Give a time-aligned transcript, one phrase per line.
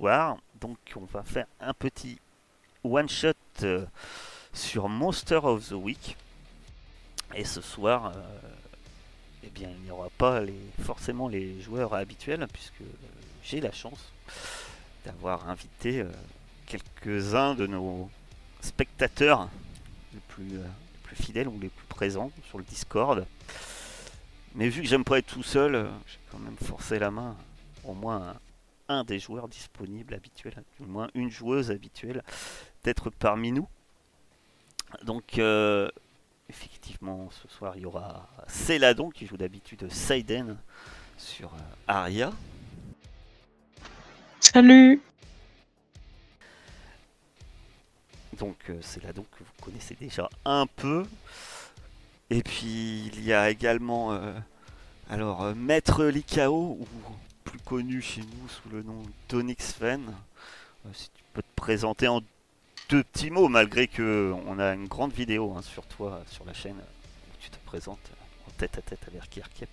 [0.00, 2.18] Donc on va faire un petit
[2.84, 3.84] one shot euh,
[4.52, 6.16] sur Monster of the Week.
[7.34, 8.22] Et ce soir, euh,
[9.44, 10.42] eh bien il n'y aura pas
[10.82, 12.82] forcément les joueurs habituels puisque
[13.42, 14.12] j'ai la chance
[15.04, 16.10] d'avoir invité euh,
[16.66, 18.10] quelques-uns de nos
[18.60, 19.48] spectateurs
[20.12, 23.26] les plus, euh, les plus fidèles ou les plus présents sur le Discord.
[24.54, 27.36] Mais vu que j'aime pas être tout seul, euh, j'ai quand même forcé la main
[27.84, 28.34] au moins
[28.88, 32.22] un, des joueurs disponibles habituels, du moins une joueuse habituelle,
[32.84, 33.68] d'être parmi nous.
[35.04, 35.88] Donc euh,
[36.48, 40.56] effectivement ce soir il y aura Céladon qui joue d'habitude Seiden
[41.18, 42.32] sur euh, Aria.
[44.40, 45.02] Salut
[48.38, 48.80] Donc euh,
[49.14, 51.04] donc que vous connaissez déjà un peu.
[52.30, 54.32] Et puis il y a également euh,
[55.10, 56.86] alors Maître Likao, ou
[57.48, 59.76] plus connu chez nous sous le nom d'Onyx.
[59.82, 59.96] Euh,
[60.92, 62.20] si tu peux te présenter en
[62.90, 66.52] deux petits mots, malgré que on a une grande vidéo hein, sur toi sur la
[66.52, 66.76] chaîne
[67.40, 67.98] tu te présentes
[68.46, 69.68] en tête à tête avec Kirkep.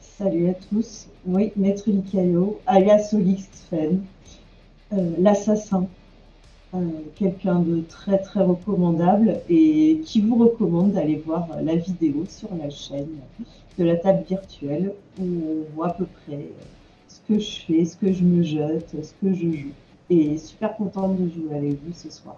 [0.00, 1.06] Salut à tous.
[1.26, 3.96] Oui, Maître Likayo, alias Olix euh,
[5.18, 5.86] l'assassin.
[6.74, 6.78] Euh,
[7.16, 12.68] Quelqu'un de très très recommandable et qui vous recommande d'aller voir la vidéo sur la
[12.68, 13.20] chaîne
[13.78, 16.48] de la table virtuelle où on voit à peu près
[17.08, 19.72] ce que je fais, ce que je me jette, ce que je joue.
[20.10, 22.36] Et super contente de jouer avec vous ce soir.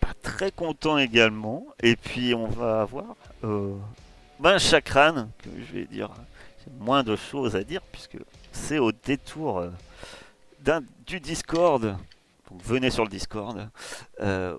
[0.00, 1.66] Pas très content également.
[1.82, 3.14] Et puis on va avoir
[3.44, 3.74] euh,
[4.40, 6.10] ben Chakran, que je vais dire,
[6.78, 8.18] moins de choses à dire puisque
[8.52, 11.96] c'est au détour euh, du Discord.
[12.50, 13.68] Donc venez sur le Discord
[14.20, 14.56] euh,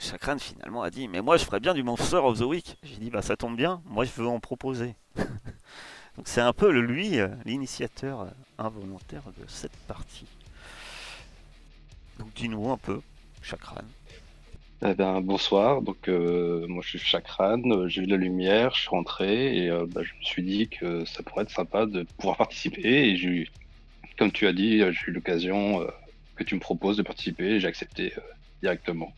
[0.00, 2.78] Chakran finalement a dit mais moi je ferais bien du Monster of the Week.
[2.82, 4.94] J'ai dit bah ça tombe bien, moi je veux en proposer.
[6.16, 10.24] Donc c'est un peu lui euh, l'initiateur euh, involontaire de cette partie.
[12.18, 13.02] Donc dis-nous un peu,
[13.42, 13.82] Chakran.
[14.82, 18.80] Eh ben, bonsoir, donc euh, moi je suis Chakran, euh, j'ai vu la lumière, je
[18.80, 22.36] suis rentré et bah, je me suis dit que ça pourrait être sympa de pouvoir
[22.38, 23.50] participer et j'ai
[24.18, 25.86] comme tu as dit, j'ai eu l'occasion
[26.36, 28.14] que tu me proposes de participer et j'ai accepté
[28.62, 29.14] directement.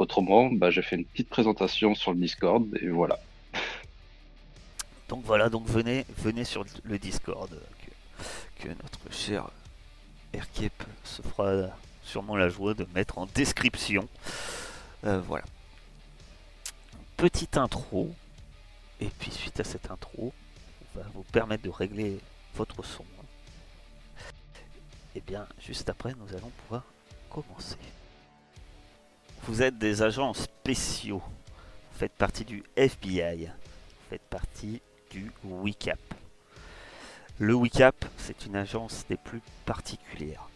[0.00, 3.20] Autrement, bah, j'ai fait une petite présentation sur le Discord et voilà.
[5.10, 7.50] Donc voilà, donc venez, venez sur le Discord
[8.58, 9.50] que, notre cher
[10.32, 10.72] Erkep
[11.04, 11.66] se fera
[12.02, 14.08] sûrement la joie de mettre en description.
[15.04, 15.44] Euh, voilà.
[17.18, 18.10] Petite intro.
[19.00, 20.32] Et puis suite à cette intro,
[20.94, 22.20] on va vous permettre de régler
[22.54, 23.04] votre son.
[25.14, 26.84] Et bien, juste après, nous allons pouvoir
[27.28, 27.76] commencer.
[29.44, 31.22] Vous êtes des agents spéciaux.
[31.24, 33.46] Vous faites partie du FBI.
[33.46, 35.98] Vous faites partie du WICAP.
[37.38, 40.48] Le WICAP, c'est une agence des plus particulières.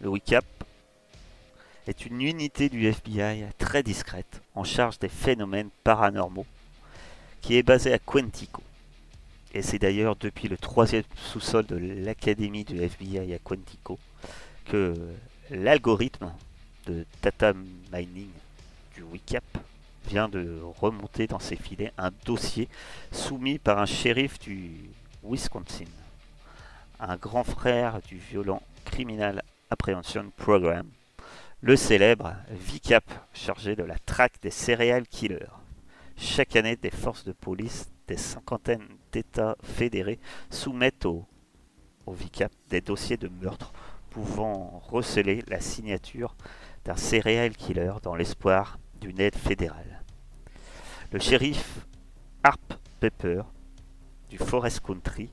[0.00, 0.44] Le WICAP
[1.88, 6.46] est une unité du FBI très discrète en charge des phénomènes paranormaux
[7.40, 8.62] qui est basée à Quantico.
[9.52, 13.98] Et c'est d'ailleurs depuis le troisième sous-sol de l'académie du FBI à Quantico
[14.66, 14.94] que
[15.50, 16.32] l'algorithme
[16.86, 17.52] de data
[17.92, 18.30] mining
[18.94, 19.44] du WICAP
[20.06, 22.68] vient de remonter dans ses filets un dossier
[23.12, 24.72] soumis par un shérif du
[25.22, 25.84] Wisconsin,
[26.98, 30.86] un grand frère du violent Criminal Apprehension Program,
[31.60, 33.04] le célèbre VICAP
[33.34, 35.52] chargé de la traque des serial killers.
[36.16, 40.18] Chaque année, des forces de police des cinquantaines d'États fédérés
[40.50, 41.24] soumettent au,
[42.06, 43.72] au VICAP des dossiers de meurtre
[44.10, 46.34] pouvant receler la signature
[46.84, 50.02] d'un serial killer dans l'espoir d'une aide fédérale.
[51.12, 51.80] Le shérif
[52.42, 53.42] Harp Pepper
[54.28, 55.30] du Forest Country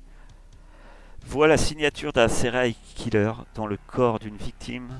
[1.25, 4.99] voit la signature d'un serial killer dans le corps d'une victime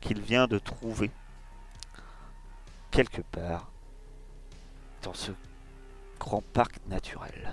[0.00, 1.10] qu'il vient de trouver
[2.90, 3.70] quelque part
[5.02, 5.32] dans ce
[6.18, 7.52] grand parc naturel.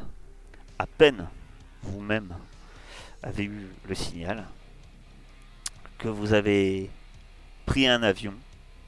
[0.80, 1.28] À peine
[1.84, 2.34] vous-même
[3.24, 4.48] avez eu le signal
[5.98, 6.90] que vous avez
[7.72, 8.34] pris un avion,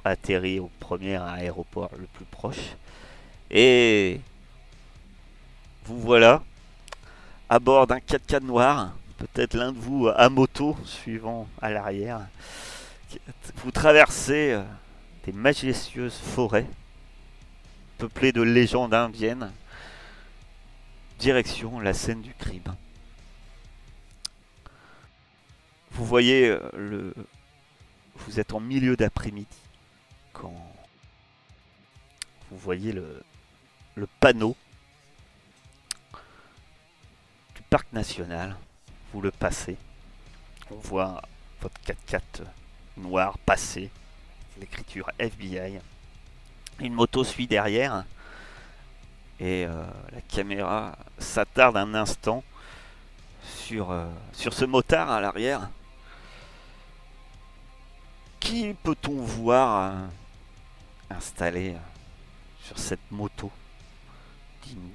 [0.04, 2.76] atterri au premier aéroport le plus proche,
[3.50, 4.20] et
[5.86, 6.44] vous voilà
[7.48, 12.28] à bord d'un 4x4 noir, peut-être l'un de vous à moto, suivant à l'arrière.
[13.64, 14.64] Vous traversez euh,
[15.26, 16.68] des majestueuses forêts
[17.98, 19.50] peuplées de légendes indiennes,
[21.20, 22.76] direction la scène du crime.
[25.92, 27.14] Vous voyez euh, le,
[28.16, 29.48] vous êtes en milieu d'après-midi
[30.34, 30.54] quand
[32.50, 33.24] vous voyez le,
[34.20, 34.56] panneau
[37.74, 38.56] parc national.
[39.12, 39.78] Vous le passez.
[40.70, 41.24] On voit
[41.60, 42.44] votre 4x4
[42.98, 43.90] noir passer.
[44.60, 45.80] L'écriture FBI.
[46.80, 48.06] Une moto suit derrière.
[49.40, 52.44] Et euh, la caméra s'attarde un instant
[53.44, 55.72] sur, euh, sur ce motard à l'arrière.
[58.44, 61.78] Qui peut-on voir euh, installé euh,
[62.62, 63.50] sur cette moto
[64.64, 64.92] Dis-nous.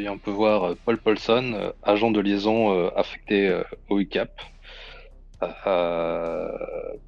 [0.00, 4.40] Et on peut voir euh, Paul Paulson, agent de liaison affecté au UCAP.
[5.66, 6.48] Euh,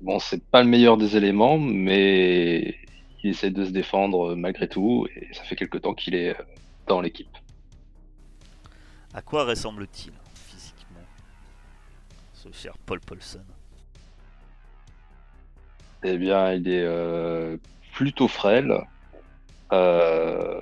[0.00, 2.75] bon, c'est pas le meilleur des éléments, mais
[3.22, 6.37] il essaie de se défendre malgré tout, et ça fait quelque temps qu'il est
[6.88, 7.37] dans l'équipe.
[9.14, 11.06] À quoi ressemble-t-il physiquement
[12.34, 13.44] ce cher Paul Paulson?
[16.04, 17.56] Eh bien, il est euh,
[17.92, 18.72] plutôt frêle,
[19.72, 20.60] euh,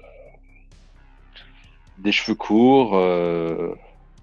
[1.98, 3.74] des cheveux courts euh,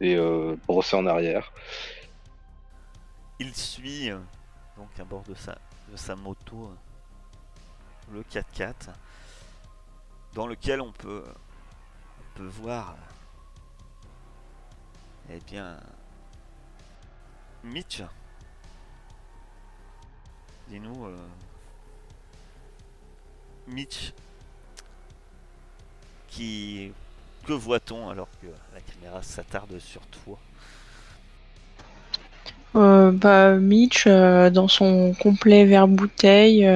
[0.01, 1.54] et euh, brossé en arrière.
[3.39, 4.10] Il suit
[4.77, 6.71] donc à bord de sa, moto
[8.12, 8.89] le 4x4
[10.33, 11.24] dans lequel on peut,
[12.19, 12.95] on peut voir
[15.30, 15.77] eh bien
[17.63, 18.01] Mitch.
[20.74, 21.16] Dis-nous euh,
[23.68, 24.12] Mitch
[26.28, 26.92] qui
[27.46, 30.40] que voit-on alors que la caméra s'attarde sur toi?
[32.75, 36.68] Euh, bah, Mitch, euh, dans son complet vert bouteille,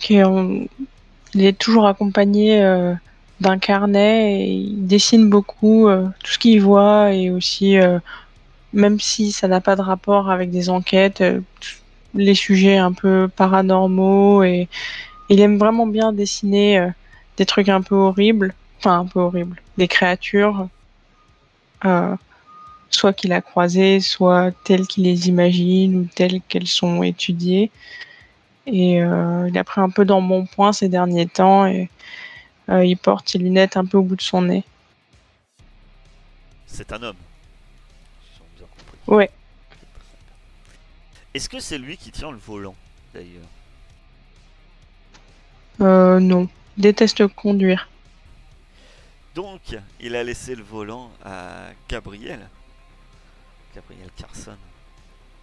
[0.00, 0.68] qui est
[1.36, 2.60] est toujours accompagné
[3.40, 5.88] d'un carnet et il dessine beaucoup
[6.24, 7.76] tout ce qu'il voit et aussi,
[8.72, 11.22] même si ça n'a pas de rapport avec des enquêtes,
[12.14, 14.68] les sujets un peu paranormaux et
[15.28, 16.88] il aime vraiment bien dessiner euh,
[17.36, 20.68] des trucs un peu horribles, enfin un peu horribles, des créatures.
[21.84, 22.16] euh,
[22.90, 27.70] soit qu'il a croisées, soit telles qu'il les imagine ou telles qu'elles sont étudiées.
[28.66, 31.88] Et euh, il a pris un peu dans mon point ces derniers temps et
[32.68, 34.64] il porte ses lunettes un peu au bout de son nez.
[36.66, 37.16] C'est un homme.
[38.34, 39.16] Si bien compris.
[39.16, 39.30] Ouais.
[41.34, 42.74] Est-ce que c'est lui qui tient le volant
[43.14, 43.48] d'ailleurs?
[45.80, 47.88] Euh, non, il déteste conduire.
[49.34, 52.40] Donc, il a laissé le volant à Gabriel.
[53.74, 54.56] Gabriel Carson.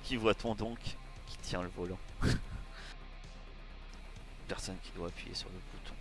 [0.04, 1.98] Qui voit-on donc qui tient le volant?
[4.48, 5.96] Personne qui doit appuyer sur le bouton.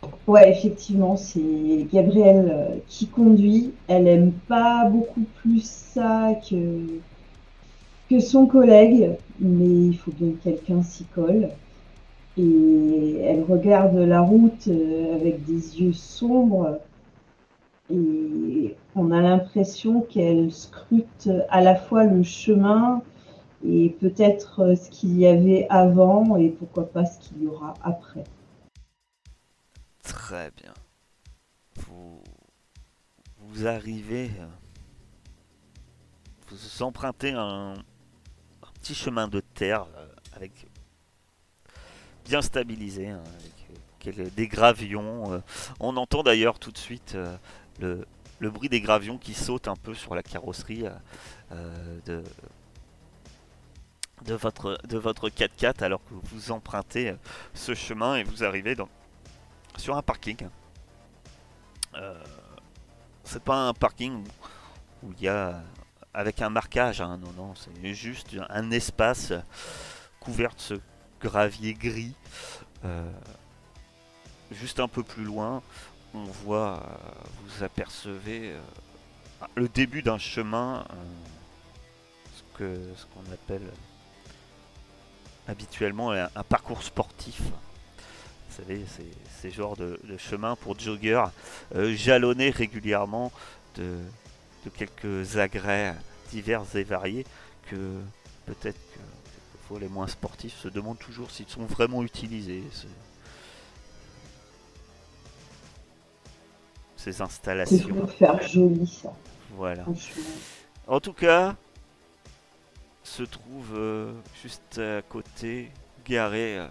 [0.00, 0.22] pour parler.
[0.26, 3.74] Ouais, effectivement, c'est Gabrielle euh, qui conduit.
[3.86, 6.86] Elle aime pas beaucoup plus ça que,
[8.10, 11.48] que son collègue, mais il faut bien que quelqu'un s'y colle.
[12.36, 16.80] Et elle regarde la route euh, avec des yeux sombres
[17.92, 23.02] et on a l'impression qu'elle scrute à la fois le chemin
[23.66, 27.74] et peut-être euh, ce qu'il y avait avant et pourquoi pas ce qu'il y aura
[27.82, 28.24] après.
[30.04, 30.72] Très bien.
[31.86, 32.22] Vous,
[33.38, 34.30] vous arrivez.
[34.38, 34.46] euh,
[36.48, 37.74] Vous empruntez un, un
[38.80, 40.66] petit chemin de terre euh, avec
[42.24, 43.22] bien stabilisé, hein,
[44.04, 45.32] avec euh, des gravions.
[45.32, 45.40] euh.
[45.80, 47.16] On entend d'ailleurs tout de suite
[47.80, 48.06] le,
[48.40, 50.84] bruit des gravions qui sautent un peu sur la carrosserie
[52.06, 52.22] de,
[54.26, 57.14] votre, de votre 4x4 alors que vous empruntez
[57.52, 58.88] ce chemin et vous arrivez dans,
[59.76, 60.48] sur un parking.
[63.24, 64.24] C'est pas un parking
[65.02, 65.62] où il y a
[66.14, 69.32] avec un marquage, hein, non, non, c'est juste un espace
[70.18, 70.74] couvert de ce
[71.20, 72.14] gravier gris.
[72.84, 73.10] Euh,
[74.50, 75.62] juste un peu plus loin,
[76.14, 77.10] on voit, euh,
[77.44, 78.60] vous apercevez euh,
[79.54, 80.84] le début d'un chemin,
[82.34, 83.70] ce que ce qu'on appelle
[85.46, 87.40] habituellement un, parcours sportif.
[87.40, 88.84] Vous savez,
[89.40, 91.24] ces genres de, de chemins pour joggers
[91.72, 93.32] jalonnés régulièrement
[93.76, 94.00] de,
[94.64, 95.94] de quelques agrès
[96.30, 97.24] divers et variés
[97.70, 97.76] que
[98.46, 98.78] peut-être
[99.68, 102.64] que les moins sportifs se demandent toujours s'ils sont vraiment utilisés.
[102.72, 102.86] ce-
[106.96, 107.94] Ces C'est installations.
[107.94, 109.12] pour faire joli, ça,
[109.56, 109.84] Voilà.
[110.86, 111.56] En tout cas,
[113.04, 114.12] se trouve euh,
[114.42, 115.70] juste à côté,
[116.04, 116.66] garé, euh,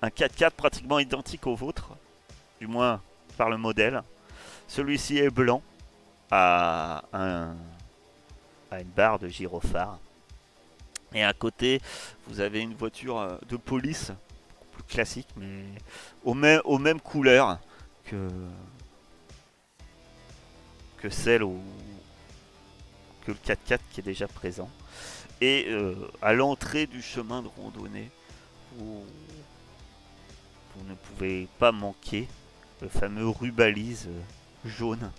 [0.00, 1.90] un 4x4 pratiquement identique au vôtre,
[2.60, 3.02] du moins
[3.36, 4.02] par le modèle.
[4.68, 5.60] Celui-ci est blanc,
[6.36, 7.54] à, un,
[8.72, 10.00] à une barre de gyrophare.
[11.12, 11.80] Et à côté,
[12.26, 14.10] vous avez une voiture euh, de police,
[14.72, 15.64] plus classique, mais
[16.24, 17.60] aux, mêmes- couleurs
[18.06, 18.28] que,
[20.98, 21.60] que celle où
[23.24, 24.68] que le 4x4 qui est déjà présent.
[25.40, 28.10] Et euh, à l'entrée du chemin de randonnée,
[28.76, 29.04] vous,
[30.74, 32.26] vous ne pouvez pas manquer
[32.82, 35.10] le fameux rubalise euh, jaune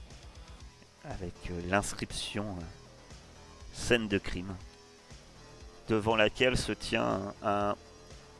[1.10, 2.64] avec euh, l'inscription euh,
[3.74, 4.56] scène de crime
[5.88, 7.76] devant laquelle se tient un,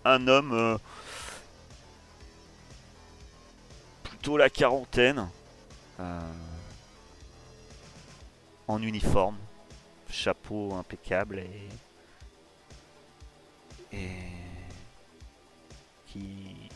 [0.04, 0.78] un homme euh,
[4.04, 5.30] plutôt la quarantaine
[8.68, 9.38] en uniforme
[10.10, 11.70] chapeau impeccable et
[13.94, 14.10] et
[16.08, 16.70] qui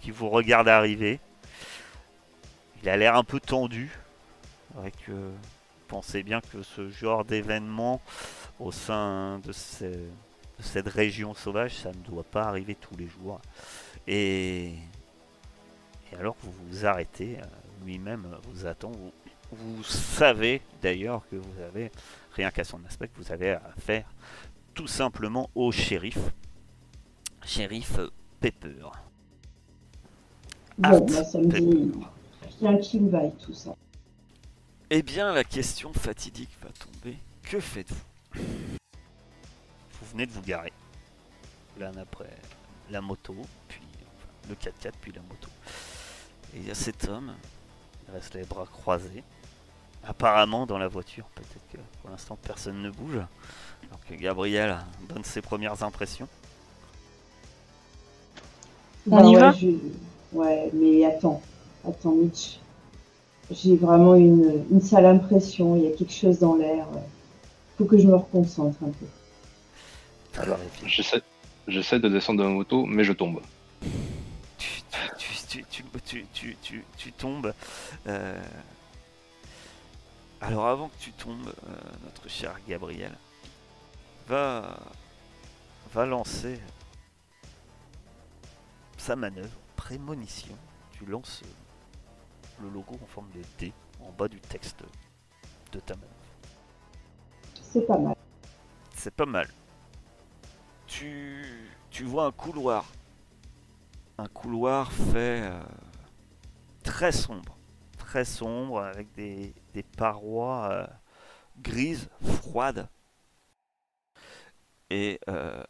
[0.00, 1.18] qui vous regarde arriver.
[2.82, 3.90] Il a l'air un peu tendu
[4.78, 5.30] avec euh,
[5.88, 8.00] pensez bien que ce genre d'événement
[8.60, 13.06] au sein de, ce- de cette région sauvage, ça ne doit pas arriver tous les
[13.08, 13.40] jours.
[14.06, 14.68] Et,
[16.12, 17.44] et alors vous vous arrêtez, euh,
[17.84, 18.90] lui-même vous attend.
[18.92, 19.12] Vous,
[19.52, 21.90] vous savez d'ailleurs que vous avez,
[22.32, 24.06] rien qu'à son aspect, que vous avez affaire
[24.74, 26.18] tout simplement au shérif.
[27.44, 27.98] Shérif
[28.40, 28.86] Pepper.
[30.78, 31.92] Bon, bah, ça me dit
[32.60, 33.74] rien qui me vaille tout ça.
[34.90, 37.18] Eh bien, la question fatidique va tomber.
[37.42, 38.00] Que faites-vous?
[38.34, 40.72] Vous venez de vous garer.
[41.78, 42.30] L'un après
[42.90, 43.34] la moto,
[43.68, 43.80] puis
[44.16, 45.48] enfin, le 4x4, puis la moto.
[46.54, 47.34] Et il y a cet homme,
[48.08, 49.22] il reste les bras croisés.
[50.04, 53.16] Apparemment, dans la voiture, peut-être que pour l'instant personne ne bouge.
[53.16, 54.78] Alors que Gabriel
[55.08, 56.28] donne ses premières impressions.
[59.10, 59.52] On y ouais, va?
[59.52, 59.66] je-
[60.32, 61.40] Ouais, mais attends,
[61.86, 62.58] attends, Mitch.
[63.50, 66.86] J'ai vraiment une, une sale impression, il y a quelque chose dans l'air.
[67.78, 70.40] Faut que je me reconcentre un peu.
[70.40, 70.58] Alors.
[70.86, 71.22] J'essaie
[71.66, 73.40] j'essaie de descendre de ma moto, mais je tombe.
[74.58, 74.82] tu,
[75.18, 77.52] tu, tu, tu, tu, tu, tu, tu tombes.
[78.06, 78.42] euh,
[80.40, 81.72] Alors avant que tu tombes, euh,
[82.04, 83.12] notre cher Gabriel
[84.28, 84.78] va,
[85.94, 86.58] va lancer
[88.98, 90.54] sa manœuvre, prémonition.
[90.92, 91.42] Tu lances
[92.62, 94.82] le logo en forme de D en bas du texte
[95.72, 96.14] de ta manœuvre.
[97.62, 98.16] C'est pas mal.
[98.94, 99.48] C'est pas mal.
[100.86, 101.44] Tu,
[101.90, 102.84] tu vois un couloir.
[104.16, 105.62] Un couloir fait euh,
[106.82, 107.56] très sombre.
[107.98, 110.86] Très sombre avec des, des parois euh,
[111.58, 112.88] grises, froides.
[114.90, 115.62] Et, euh,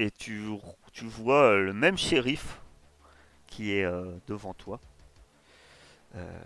[0.00, 0.50] et tu,
[0.92, 2.60] tu vois le même shérif
[3.46, 4.80] qui est euh, devant toi.
[6.14, 6.42] Euh,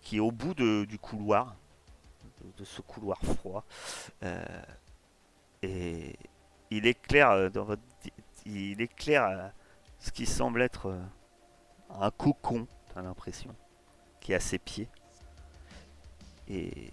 [0.00, 1.56] qui est au bout de- du couloir.
[2.58, 3.64] De, ce couloir froid.
[4.24, 4.44] Euh,
[5.62, 6.16] et
[6.70, 7.82] il éclaire euh, dans votre
[8.44, 9.52] il éclaire
[10.00, 10.98] ce qui semble être
[12.00, 13.54] un cocon, t'as l'impression,
[14.20, 14.88] qui est à ses pieds.
[16.48, 16.90] Et,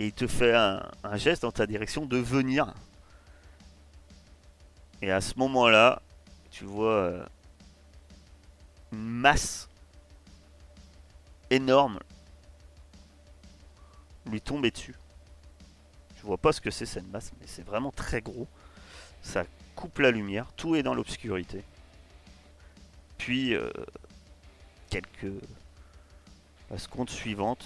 [0.00, 0.80] il te fait un,
[1.14, 2.72] geste dans ta direction de venir.
[5.02, 6.00] Et à ce moment-là,
[6.52, 7.26] tu vois
[8.92, 9.67] une masse
[11.50, 11.98] énorme
[14.26, 14.94] lui tomber dessus.
[16.18, 18.46] Je vois pas ce que c'est cette masse, mais c'est vraiment très gros.
[19.22, 21.62] Ça coupe la lumière, tout est dans l'obscurité.
[23.16, 23.70] Puis, euh,
[24.90, 25.32] quelques
[26.70, 27.64] la seconde suivante,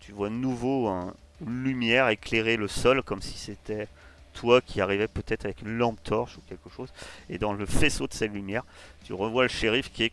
[0.00, 3.86] tu vois de nouveau un- une lumière éclairer le sol comme si c'était
[4.34, 6.88] toi qui arrivais peut-être avec une lampe torche ou quelque chose.
[7.28, 8.64] Et dans le faisceau de cette lumière,
[9.04, 10.12] tu revois le shérif qui est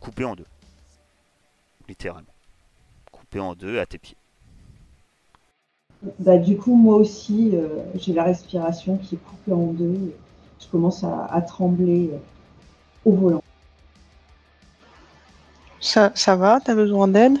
[0.00, 0.46] coupé en deux.
[1.90, 2.32] Littéralement.
[3.10, 4.16] Coupé en deux à tes pieds.
[6.20, 10.14] Bah, du coup, moi aussi, euh, j'ai la respiration qui est coupée en deux.
[10.60, 12.18] Je commence à, à trembler euh,
[13.04, 13.42] au volant.
[15.80, 16.60] Ça, ça va?
[16.60, 17.38] T'as besoin d'aide?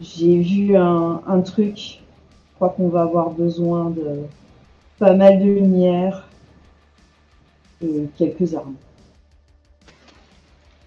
[0.00, 1.76] J'ai vu un, un truc.
[1.76, 4.24] Je crois qu'on va avoir besoin de
[4.98, 6.26] pas mal de lumière
[7.80, 8.74] et quelques armes.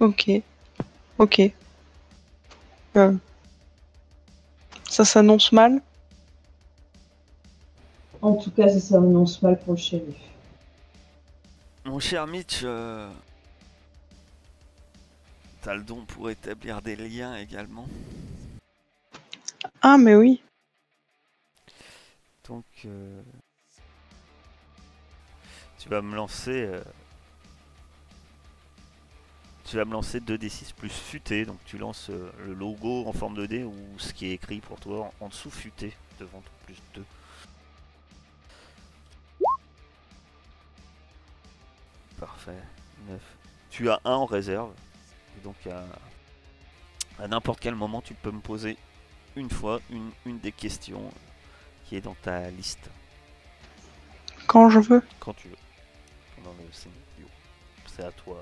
[0.01, 0.41] Ok.
[1.19, 1.41] Ok.
[2.95, 3.13] Euh,
[4.89, 5.81] Ça s'annonce mal
[8.21, 10.15] En tout cas, ça s'annonce mal pour le shérif.
[11.85, 13.09] Mon cher Mitch, euh,
[15.61, 17.87] t'as le don pour établir des liens également.
[19.81, 20.41] Ah, mais oui.
[22.47, 23.21] Donc, euh,
[25.77, 26.63] tu vas me lancer.
[26.65, 26.81] euh,
[29.69, 31.45] tu vas me lancer 2d6 plus futé.
[31.45, 34.61] Donc, tu lances euh, le logo en forme de dé ou ce qui est écrit
[34.61, 37.03] pour toi en, en dessous futé devant ton plus 2.
[42.19, 42.61] Parfait.
[43.07, 43.21] 9.
[43.69, 44.71] Tu as un en réserve.
[45.37, 45.83] Et donc, à,
[47.23, 48.77] À n'importe quel moment, tu peux me poser
[49.35, 51.11] une fois une, une des questions
[51.85, 52.89] qui est dans ta liste,
[54.47, 55.03] Quand je veux.
[55.19, 55.57] quand tu veux,
[56.35, 57.27] pendant le scénario.
[57.87, 58.39] C'est à toi,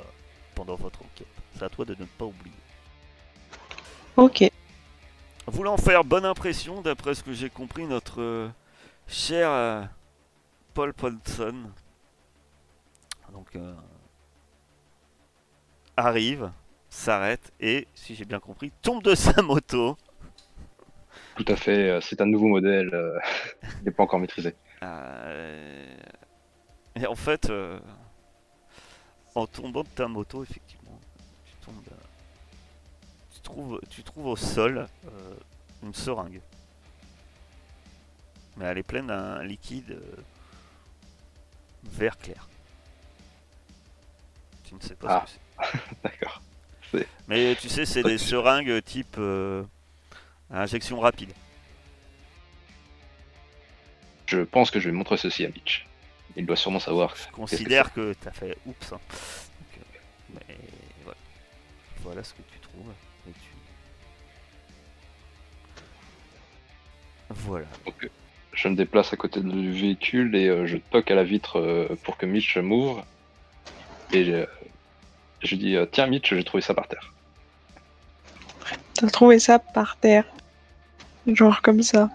[0.58, 1.28] pendant votre enquête.
[1.56, 2.56] C'est à toi de ne pas oublier.
[4.16, 4.44] Ok.
[5.46, 8.50] Voulant faire bonne impression, d'après ce que j'ai compris, notre euh,
[9.08, 9.84] cher euh,
[10.74, 11.72] Paul Paulson
[13.32, 13.76] donc, euh,
[15.96, 16.52] arrive,
[16.90, 19.96] s'arrête et, si j'ai bien compris, tombe de sa moto.
[21.36, 23.20] Tout à fait, euh, c'est un nouveau modèle, euh,
[23.80, 24.56] il n'est pas encore maîtrisé.
[24.82, 25.98] Euh,
[26.96, 27.80] Et en fait, euh,
[29.38, 31.00] en tombant de ta moto, effectivement,
[31.46, 31.84] tu tombes.
[31.92, 31.96] euh,
[33.34, 35.36] Tu trouves, tu trouves au sol euh,
[35.84, 36.42] une seringue.
[38.58, 40.16] Mais elle est pleine d'un liquide euh,
[41.84, 42.48] vert clair.
[44.64, 45.26] Tu ne sais pas Ah.
[45.28, 45.40] ce que
[45.92, 46.02] c'est.
[46.04, 46.42] D'accord.
[47.28, 49.64] Mais tu sais, c'est des seringues type euh,
[50.50, 51.32] injection rapide.
[54.26, 55.86] Je pense que je vais montrer ceci à Mitch.
[56.36, 57.16] Il doit sûrement savoir.
[57.16, 58.94] Je considère que t'as fait oups.
[58.94, 59.00] hein.
[59.10, 59.82] Donc, euh,
[60.36, 60.58] mais
[61.04, 61.18] voilà.
[62.04, 62.92] Voilà ce que tu trouves.
[63.28, 63.50] Et tu...
[67.30, 67.66] Voilà.
[67.86, 68.10] Donc,
[68.54, 71.96] je me déplace à côté du véhicule et euh, je toque à la vitre euh,
[72.04, 73.06] pour que Mitch m'ouvre.
[74.14, 74.46] Et euh,
[75.44, 77.14] je dis euh, Tiens, Mitch, j'ai trouvé ça par terre.
[78.94, 80.26] T'as trouvé ça par terre.
[81.28, 82.10] Genre comme ça.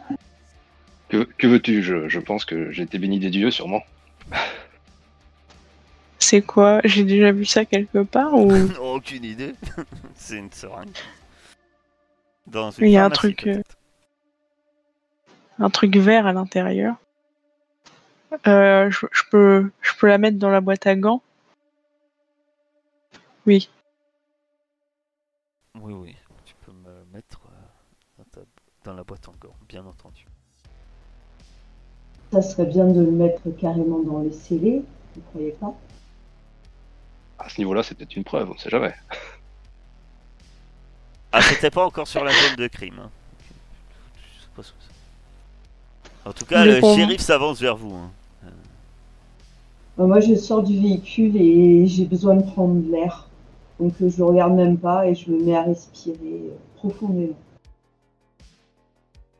[1.08, 1.82] Que, que veux-tu?
[1.82, 3.82] Je, je pense que j'ai été béni des dieux, sûrement.
[6.22, 6.80] C'est quoi?
[6.85, 8.48] J'ai déjà vu ça quelque part ou?
[8.80, 9.54] Aucune idée.
[10.14, 10.96] C'est une seringue.
[12.46, 13.61] Dans une Il y a un truc, euh,
[15.58, 16.94] un truc vert à l'intérieur
[18.46, 21.22] Euh, je, je peux, je peux la mettre dans la boîte à gants?
[23.46, 23.68] Oui.
[25.80, 26.16] Oui, oui.
[26.44, 28.46] Tu peux me mettre euh, dans, ta-
[28.85, 30.24] dans la boîte encore, bien entendu.
[32.32, 34.82] Ça serait bien de le mettre carrément dans les scellés,
[35.16, 35.74] vous croyez pas?
[37.44, 38.94] À ce niveau-là, c'est peut-être une preuve, on ne sait jamais.
[41.33, 43.00] Ah, c'était pas encore sur la zone de crime.
[43.02, 43.11] hein.
[44.37, 46.28] Je sais pas ce que c'est.
[46.28, 47.94] En tout cas, le shérif s'avance vers vous.
[47.94, 48.11] hein.
[49.98, 53.28] Euh, Moi, je sors du véhicule et j'ai besoin de prendre de l'air.
[53.81, 57.35] Donc, euh, je regarde même pas et je me mets à respirer euh, profondément.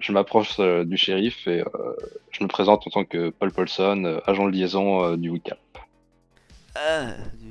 [0.01, 1.95] Je m'approche euh, du shérif et euh,
[2.33, 5.59] je me présente en tant que Paul Paulson, agent de liaison euh, du WICAP.
[6.75, 7.42] Ah, du-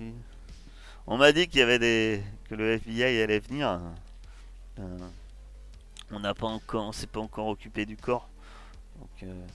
[1.08, 3.80] On m'a dit qu'il y avait des que le FBI allait venir.
[4.80, 5.10] Euh,
[6.12, 8.30] on n'a pas encore, on s'est pas encore occupé du corps.
[9.00, 9.48] Donc, euh,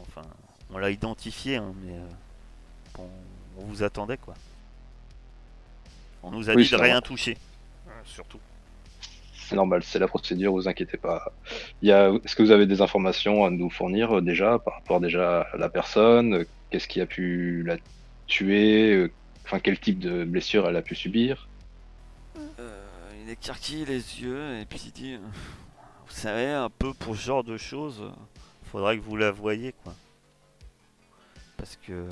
[0.00, 0.22] enfin,
[0.70, 2.08] on l'a identifié, hein, mais euh,
[2.98, 3.08] on,
[3.56, 4.38] on vous attendait quoi.
[6.22, 7.36] On nous a Oui, dit de rien toucher,
[7.86, 8.40] Euh, surtout.
[9.32, 11.32] C'est normal, c'est la procédure, vous inquiétez pas.
[11.80, 12.10] Il y a...
[12.24, 15.70] Est-ce que vous avez des informations à nous fournir déjà par rapport déjà à la
[15.70, 17.76] personne Qu'est-ce qui a pu la
[18.26, 19.10] tuer
[19.48, 21.48] Enfin, quel type de blessure elle a pu subir
[22.58, 25.18] Euh, il écarquille les yeux et puis il dit, euh,
[26.06, 28.10] vous savez, un peu pour ce genre de choses, euh,
[28.64, 29.94] faudrait que vous la voyiez quoi.
[31.56, 32.08] Parce que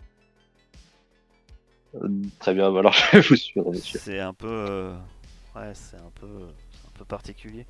[1.94, 4.00] Euh, Très bien, alors je vais vous suivre, monsieur.
[4.00, 4.48] C'est un peu.
[4.48, 4.96] euh,
[5.54, 6.28] Ouais, c'est un peu.
[6.70, 7.66] C'est un peu particulier.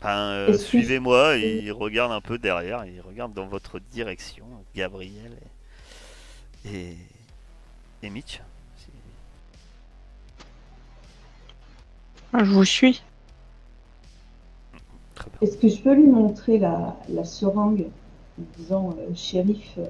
[0.00, 5.38] Enfin, euh, suivez-moi, il regarde un peu derrière, il regarde dans votre direction, Gabriel
[6.64, 6.68] et.
[6.74, 6.96] Et,
[8.06, 8.40] et Mitch.
[12.32, 13.02] Ah, Je vous suis.
[15.42, 17.86] Est-ce que je peux lui montrer la, la seringue
[18.38, 19.86] en disant euh, shérif, euh,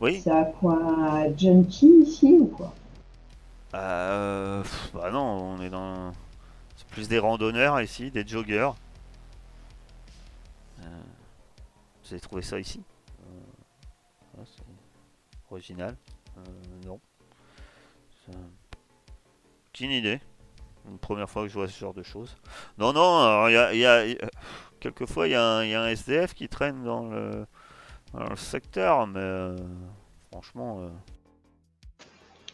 [0.00, 2.74] Oui c'est à quoi junkie ici ou quoi?
[3.74, 6.12] Euh, pff, Bah non, on est dans.
[6.76, 8.70] C'est plus des randonneurs ici, des joggers.
[10.80, 10.84] Euh,
[12.04, 12.82] Vous avez trouvé ça ici?
[14.38, 14.42] Euh,
[15.50, 15.96] original.
[16.38, 16.40] Euh,
[16.86, 17.00] non.
[18.28, 20.20] Aucune idée.
[20.88, 22.36] Une première fois que je vois ce genre de choses.
[22.78, 24.30] Non, non, il y a, y a- il y a-
[24.80, 27.46] Quelquefois, il y, a un- il y a un SDF qui traîne dans le,
[28.14, 29.56] dans le secteur, mais euh,
[30.32, 30.80] franchement.
[30.80, 30.88] euh,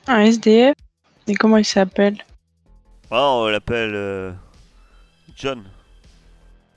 [0.08, 0.74] Un SDF
[1.28, 2.16] Et comment il s'appelle?
[3.12, 4.32] Ah, on l'appelle euh,
[5.36, 5.64] John.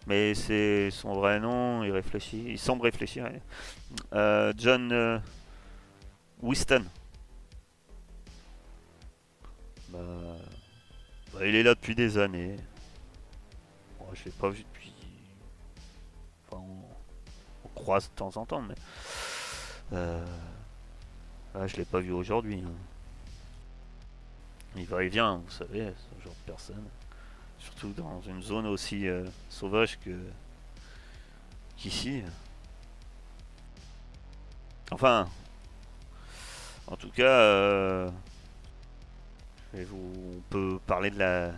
[0.05, 3.27] Mais c'est son vrai nom, il réfléchit, il semble réfléchir.
[4.13, 5.19] Euh, John euh,
[9.99, 10.35] Bah,
[11.33, 12.55] bah, il est là depuis des années.
[13.99, 14.93] Bon, je l'ai pas vu depuis.
[16.47, 18.75] Enfin, on, on croise de temps en temps, mais.
[19.93, 20.25] Euh...
[21.53, 22.63] ah, je l'ai pas vu aujourd'hui.
[22.65, 22.73] hein.
[24.75, 26.85] Il va et vient, vous savez, ce genre de personne.
[27.59, 30.17] Surtout dans une zone aussi euh, sauvage que
[31.75, 32.23] qu'ici.
[34.91, 35.27] Enfin,
[36.87, 38.09] en tout cas, euh,
[39.73, 41.51] vais vous, on peut parler de la.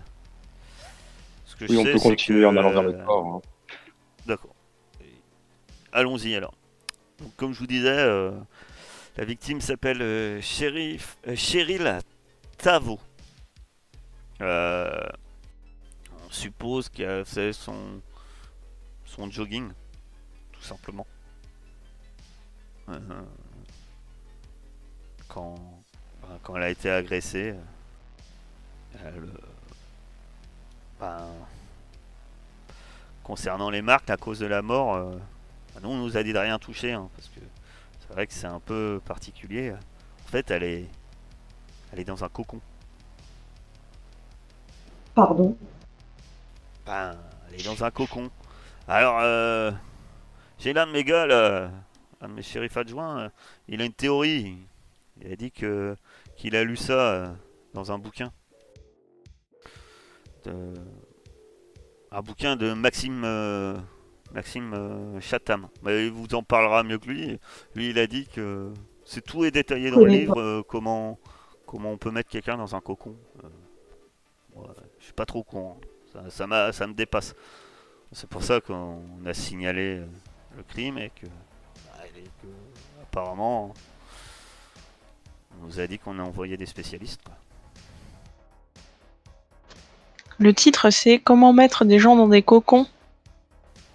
[1.46, 3.26] Ce que Oui, je on sais, peut continuer que, en allant vers le euh, port.
[3.26, 3.42] hein.
[4.26, 4.56] D'accord.
[5.94, 6.54] Allons-y alors.
[7.20, 8.32] Donc, comme je vous disais, euh,
[9.18, 12.00] la victime s'appelle euh, Shérif- euh, Cheryl
[12.58, 13.00] Tavo.
[14.40, 18.02] On suppose qu'elle fait son,
[19.06, 19.70] son jogging,
[20.54, 21.06] tout simplement.
[25.28, 25.56] Quand,
[26.22, 27.54] ben, quand elle a été agressée,
[29.06, 29.26] euh,
[31.00, 31.28] ben,
[33.24, 35.12] concernant les marques, à cause de la mort, euh,
[35.74, 37.40] bah, nous on nous a dit de rien toucher, hein, parce que
[38.00, 39.72] c'est vrai que c'est un peu particulier.
[39.72, 40.86] En fait, elle est,
[41.92, 42.60] elle est dans un cocon.
[45.14, 45.58] Pardon?
[46.86, 47.16] Ben,
[47.50, 48.30] elle est dans un cocon.
[48.88, 49.72] Alors, euh,
[50.58, 51.70] j'ai l'un de mes gars, là,
[52.22, 53.30] un de mes shérifs adjoints, euh,
[53.68, 54.58] il a une théorie.
[55.22, 55.96] Il a dit que
[56.38, 57.34] qu'il a lu ça euh,
[57.74, 58.32] dans un bouquin.
[60.46, 60.74] De-
[62.12, 63.78] un bouquin de Maxime euh,
[64.34, 65.68] Maxime euh, Chatham.
[65.84, 67.40] Mais il vous en parlera mieux que lui.
[67.76, 68.72] Lui, il a dit que
[69.06, 71.20] c'est tout est détaillé dans le livre euh, comment
[71.66, 73.16] comment on peut mettre quelqu'un dans un cocon.
[73.44, 73.48] Euh,
[74.60, 74.68] ouais,
[75.00, 75.78] je suis pas trop con.
[76.12, 77.34] Ça, ça, m'a- ça me dépasse.
[78.12, 80.06] C'est pour ça qu'on a signalé euh,
[80.58, 82.48] le crime et que, bah, et que,
[83.04, 83.74] apparemment
[85.62, 87.22] on nous a dit qu'on a envoyé des spécialistes.
[87.24, 87.36] quoi.
[90.42, 92.88] Le titre, c'est Comment mettre des gens dans des cocons.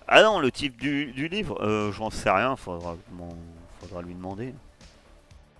[0.07, 2.97] Ah non, le type du, du livre, euh, j'en sais rien, faudra,
[3.81, 4.55] faudra lui demander.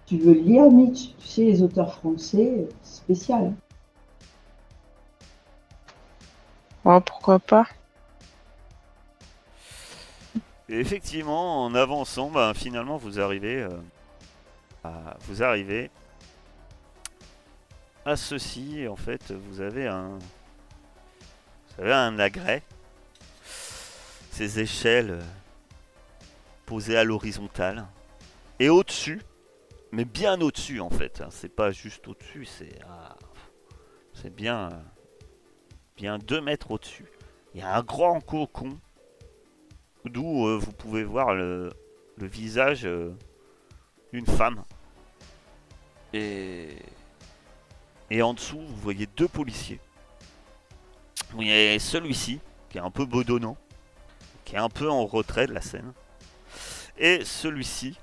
[0.07, 1.17] Tu veux le lire, Mitch?
[1.19, 3.53] Tu sais, les auteurs français, c'est spécial.
[6.85, 7.67] Oh, pourquoi pas
[10.69, 13.71] Et effectivement, en avançant, bah, finalement, vous arrivez, euh,
[14.85, 15.91] à, vous arrivez
[18.05, 18.79] à ceci.
[18.79, 20.21] Et en fait, vous avez un,
[21.79, 22.63] un agrès.
[24.31, 25.23] Ces échelles euh,
[26.67, 27.87] posées à l'horizontale
[28.59, 29.23] et au-dessus,
[29.93, 31.21] mais bien au-dessus en fait.
[31.21, 33.17] hein, C'est pas juste au-dessus, c'est à-
[34.15, 34.77] c'est bien, euh,
[35.97, 37.07] bien 2 mètres au-dessus.
[37.55, 38.79] Il y a un grand cocon
[40.05, 41.73] d'où euh, vous pouvez voir le,
[42.19, 42.89] visage
[44.13, 44.65] d'une femme.
[46.15, 46.77] Et,
[48.11, 49.81] et en dessous, vous voyez deux policiers.
[51.37, 53.59] Vous voyez celui-ci, qui est un peu bedonnant,
[54.47, 55.93] qui est un peu en retrait de la scène.
[56.97, 57.99] Et celui-ci,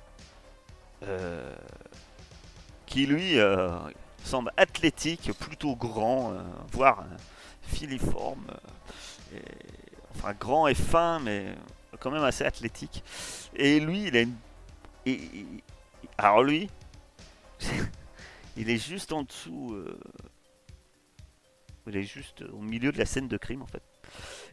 [1.02, 1.52] euh,
[2.86, 3.76] qui lui euh,
[4.22, 7.06] semble athlétique, plutôt grand, euh, voire
[7.62, 8.46] filiforme.
[10.14, 11.56] enfin, grand et fin, mais
[11.98, 13.02] quand même assez athlétique.
[13.56, 15.10] Et lui, il a
[16.18, 16.70] alors lui,
[18.56, 19.76] il est juste en dessous.
[21.86, 23.82] Euh, Il est juste au milieu de la scène de crime en fait.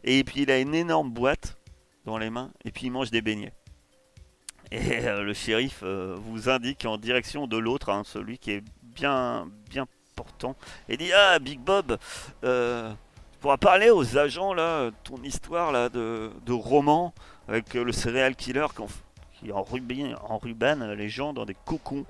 [0.04, 1.56] Et puis il a une énorme boîte
[2.04, 3.52] dans les mains et puis il mange des beignets.
[4.70, 8.64] Et euh, le shérif euh, vous indique en direction de l'autre, hein, celui qui est
[8.82, 10.56] bien, bien portant,
[10.88, 11.98] et dit Ah, Big Bob,
[12.44, 12.90] euh,
[13.32, 17.12] tu pourras parler aux agents là, ton histoire de, roman
[17.48, 18.66] avec euh, le serial killer
[19.34, 19.64] qui, en-
[20.94, 22.06] les gens dans des cocons.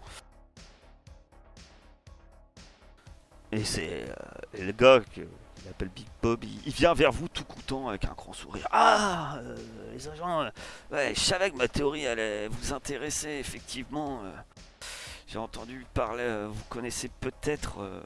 [3.52, 5.20] Et c'est euh, le gars que-
[5.64, 8.66] il appelle Big Bob, il, vient vers vous tout content avec un grand sourire.
[8.72, 9.56] Ah, euh,
[9.92, 10.50] les agents, euh,
[10.90, 14.22] ouais, je savais que ma théorie allait vous intéresser effectivement.
[15.28, 18.02] J'ai entendu parler, vous connaissez peut-être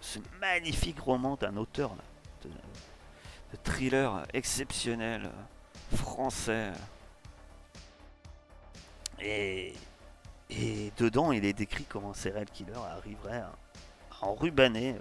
[0.00, 1.94] ce magnifique roman d'un auteur
[2.44, 2.50] de,
[3.62, 5.30] thriller exceptionnel
[5.94, 6.72] français.
[9.20, 9.74] Et,
[10.48, 13.52] et dedans, il est décrit comment un serial killer arriverait à,
[14.22, 14.98] à enrubaner euh,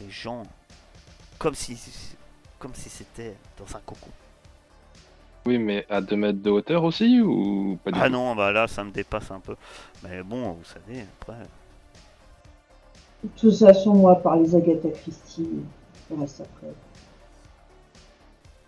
[0.00, 0.42] les gens
[1.38, 1.78] comme si,
[2.58, 4.10] comme si c'était dans un cocon.
[5.46, 8.68] Oui, mais à 2 mètres de hauteur aussi ou pas du Ah non, bah là,
[8.68, 9.56] ça me dépasse un peu.
[10.02, 11.38] Mais bon, vous savez, après.
[13.24, 15.48] De toute façon, moi, par les Agatha Christie,
[16.10, 16.72] on reste après.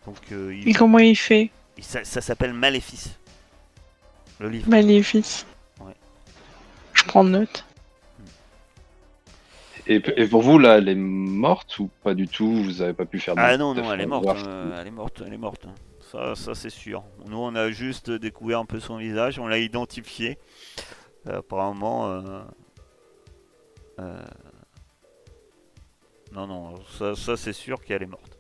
[0.07, 1.51] Donc, euh, Et il, comment il fait?
[1.77, 3.11] il- ça, ça s'appelle Maléfice.
[4.41, 4.69] Le livre.
[4.69, 5.47] Maléfice.
[5.81, 5.95] Ouais.
[6.95, 7.65] Je prends note.
[9.87, 12.53] Et, et pour vous, là, elle est morte ou pas du tout?
[12.53, 14.27] Vous avez pas pu faire de Ah non, non, elle est morte.
[14.47, 15.67] euh, elle est morte, elle est morte.
[16.11, 17.03] Ça, ça c'est sûr.
[17.27, 20.39] Nous, on a juste découvert un peu son visage, on l'a identifié.
[21.27, 22.07] Euh, apparemment.
[22.11, 22.41] euh,
[24.01, 24.23] euh,
[26.33, 28.39] Non, non, ça, ça, c'est sûr qu'elle est morte.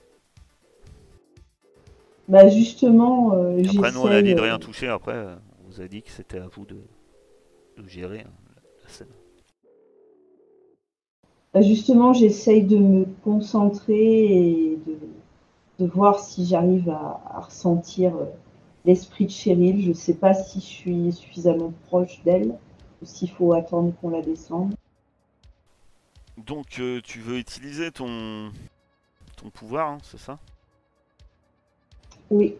[2.28, 4.88] Bah justement, euh, Après, nous, on a dit de rien toucher.
[4.88, 5.14] Après,
[5.64, 6.76] on vous a dit que c'était à vous de,
[7.78, 8.31] de gérer hein,
[8.85, 9.09] la scène.
[11.53, 14.99] Bah, justement, j'essaye de me concentrer et de,
[15.79, 18.25] de voir si j'arrive à, à ressentir euh,
[18.85, 19.83] l'esprit de Cheryl.
[19.85, 22.57] Je sais pas si je suis suffisamment proche d'elle
[23.03, 24.75] ou s'il faut attendre qu'on la descende.
[26.38, 28.51] Donc, euh, tu veux utiliser ton,
[29.37, 30.38] ton pouvoir, hein, c'est ça?
[32.31, 32.57] Oui,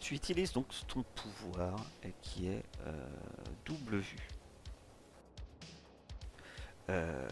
[0.00, 3.06] Tu utilises donc ton pouvoir euh, qui est euh,
[3.64, 4.39] double vue.
[6.90, 7.28] Euh,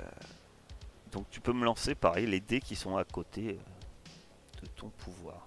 [1.13, 4.89] donc tu peux me lancer pareil les dés qui sont à côté euh, de ton
[4.91, 5.47] pouvoir.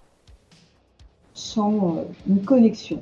[1.34, 3.00] sans euh, une connexion.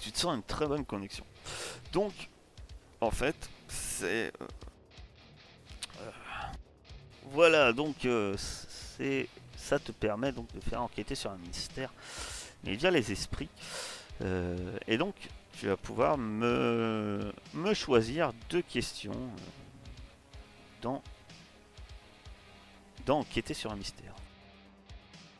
[0.00, 1.24] Tu te sens une très bonne connexion.
[1.92, 2.12] Donc
[3.00, 3.36] en fait
[3.68, 4.32] c'est
[7.30, 11.92] voilà donc c'est ça te permet donc de faire enquêter sur un mystère
[12.64, 13.48] mais via les esprits
[14.86, 15.14] et donc
[15.58, 21.02] tu vas pouvoir me, me choisir deux questions euh, dans
[23.08, 24.14] enquêter sur un mystère.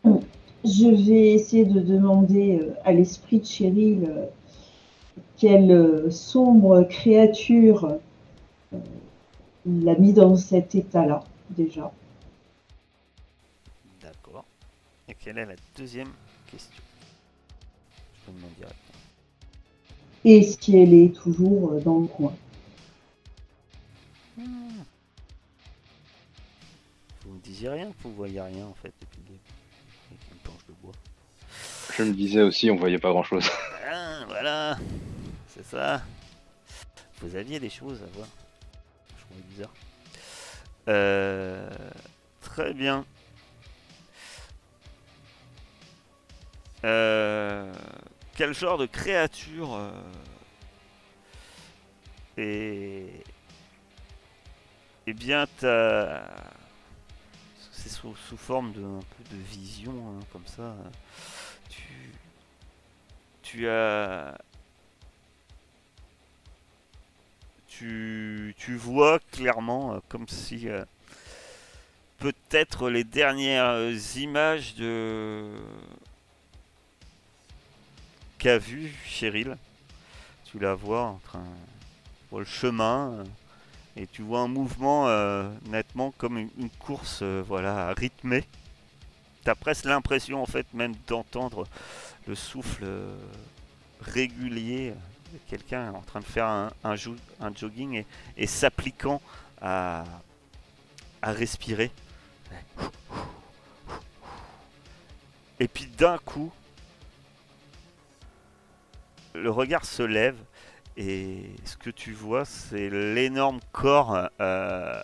[0.04, 4.26] Je vais essayer de demander euh, à l'esprit de Cheryl euh,
[5.36, 7.98] quelle sombre créature
[9.66, 11.92] l'a mis dans cet état-là, déjà.
[14.00, 14.44] D'accord.
[15.08, 16.12] Et quelle est la deuxième
[16.50, 16.82] question?
[18.14, 18.72] Je peux demander.
[20.24, 22.34] Et si elle est toujours euh, dans le coin.
[24.36, 24.44] Vous
[27.34, 29.20] me disiez rien, vous voyez rien en fait depuis
[30.10, 30.92] une planche de bois.
[31.96, 33.48] Je me disais aussi, on voyait pas grand chose.
[33.90, 34.78] Ah, voilà,
[35.48, 36.02] c'est ça.
[37.20, 38.28] Vous aviez des choses à voir.
[39.16, 39.72] Je trouvais bizarre.
[40.88, 41.70] Euh,
[42.40, 43.04] très bien.
[46.84, 47.72] Euh,
[48.34, 49.90] quel genre de créature euh,
[52.36, 53.24] est...
[55.06, 55.46] Eh bien.
[57.72, 60.76] C'est sous, sous forme de, un peu de vision, hein, comme ça.
[61.68, 62.12] Tu,
[63.42, 64.36] tu as
[67.82, 70.84] tu, tu vois clairement euh, comme si euh,
[72.18, 75.48] peut-être les dernières euh, images de
[78.42, 79.56] qu'a vu Cheryl
[80.46, 81.44] tu la vois en train
[82.28, 83.24] vois le chemin euh,
[83.94, 88.44] et tu vois un mouvement euh, nettement comme une, course euh, voilà rythmée
[89.44, 91.68] t'as presque l'impression en fait même d'entendre
[92.26, 92.84] le souffle
[94.00, 94.92] régulier
[95.32, 98.02] de quelqu'un en train de faire un, un, jo- un jogging
[98.36, 99.22] et, s'appliquant
[99.60, 100.04] à
[101.22, 101.92] respirer.
[105.60, 106.52] Et puis d'un coup,
[109.34, 110.38] le regard se lève
[110.96, 115.02] et ce que tu vois, c'est l'énorme corps, euh,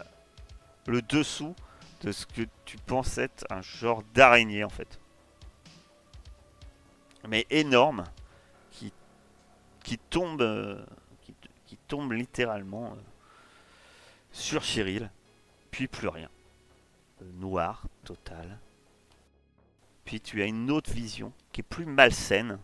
[0.86, 1.54] le dessous
[2.02, 4.98] de ce que tu penses être un genre d'araignée en fait
[7.28, 8.04] mais énorme,
[9.82, 10.84] qui, tombe, euh,
[11.66, 13.00] qui, tombe littéralement euh,
[14.32, 15.10] sur Cheryl,
[15.70, 16.28] puis plus rien.
[17.36, 18.58] Noir, total.
[20.04, 22.58] Puis tu as une autre vision qui est plus malsaine,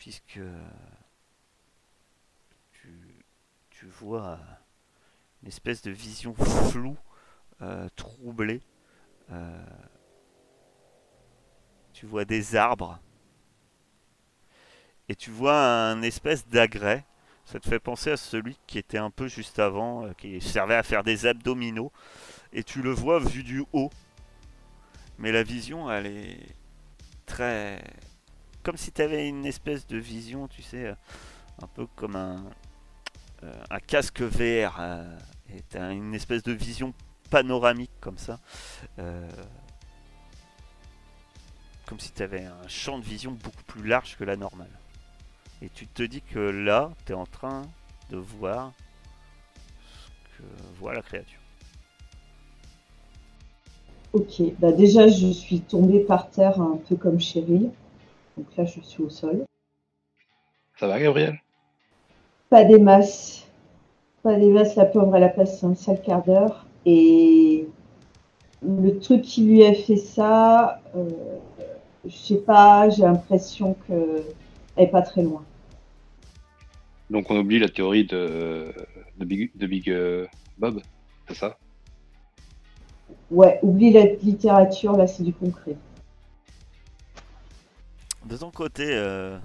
[0.00, 0.40] puisque
[2.72, 4.38] tu, vois
[5.42, 6.96] une espèce de vision floue,
[7.60, 8.62] euh, troublée.
[9.30, 9.66] euh,
[11.92, 12.98] tu vois des arbres
[15.10, 17.04] et tu vois un espèce d'agrès.
[17.44, 20.76] Ça te fait penser à celui qui était un peu juste avant, euh, qui servait
[20.76, 21.92] à faire des abdominaux.
[22.54, 23.90] Et tu le vois vu du haut.
[25.18, 26.38] Mais la vision, elle est
[27.26, 27.82] très...
[28.62, 30.94] Comme si tu avais une espèce de vision, tu sais, euh,
[31.62, 32.44] un peu comme un,
[33.42, 34.76] euh, casque VR.
[34.80, 35.18] euh,
[35.54, 36.92] et tu as une espèce de vision
[37.30, 38.38] panoramique comme ça.
[41.86, 44.70] Comme si tu avais un champ de vision beaucoup plus large que la normale.
[45.60, 47.62] Et tu te dis que là, tu es en train
[48.10, 48.72] de voir
[50.22, 50.42] ce que
[50.78, 51.40] voit la créature.
[54.12, 57.70] Ok, bah déjà je suis tombée par terre un peu comme Cheryl.
[58.40, 59.44] Donc là je suis au sol.
[60.78, 61.38] Ça va, Gabriel?
[62.48, 63.46] Pas des masses.
[64.22, 66.64] Pas des masses, la pauvre, elle a passé un sale quart d'heure.
[66.86, 67.68] Et
[68.62, 71.36] le truc qui lui a fait ça, euh,
[72.06, 74.24] je sais pas, j'ai l'impression qu'elle
[74.78, 75.44] est pas très loin.
[77.10, 78.72] Donc on oublie la théorie de,
[79.18, 80.26] de Big, de Big euh,
[80.56, 80.80] Bob,
[81.28, 81.58] c'est ça?
[83.30, 85.76] Ouais, oublie la littérature, là c'est du concret.
[88.24, 89.38] De ton côté, euh,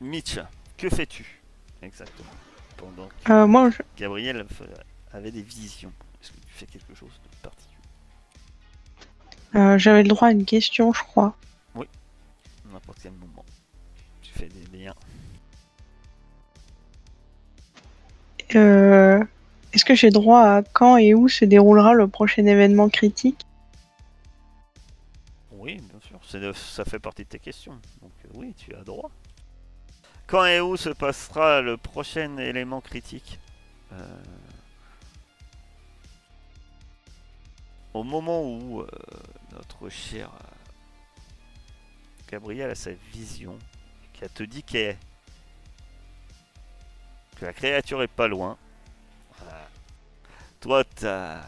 [0.00, 0.38] Mitch,
[0.78, 1.40] que fais-tu
[1.82, 2.28] exactement
[2.76, 4.44] pendant que Euh, moi, je- Gabriel
[5.12, 5.92] avait des visions?
[6.22, 7.76] Est-ce que tu fais quelque chose de particulier?
[9.54, 11.36] Euh, j'avais le droit à une question, je crois.
[11.76, 11.80] à
[12.72, 13.44] n'importe quel moment
[14.22, 14.94] Tu fais des liens.
[18.54, 19.22] Euh,
[19.72, 23.45] Est-ce que j'ai droit à quand et où se déroulera le prochain événement critique?
[26.52, 27.80] Ça fait partie de tes questions.
[28.02, 29.10] Donc euh, oui, tu as droit.
[30.26, 33.38] Quand et où se passera le prochain élément critique
[33.92, 34.22] Euh,
[37.94, 38.88] Au moment où euh,
[39.52, 41.20] notre cher euh,
[42.28, 43.58] Gabriel a sa vision,
[44.12, 44.98] qu'elle te dit qu'elle
[47.36, 48.58] que la créature est pas loin.
[50.60, 51.42] Toi, t'as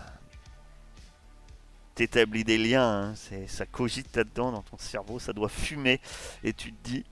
[1.99, 6.01] t'établis des liens, hein, c'est, ça cogite là-dedans dans ton cerveau, ça doit fumer,
[6.45, 7.05] et tu te dis,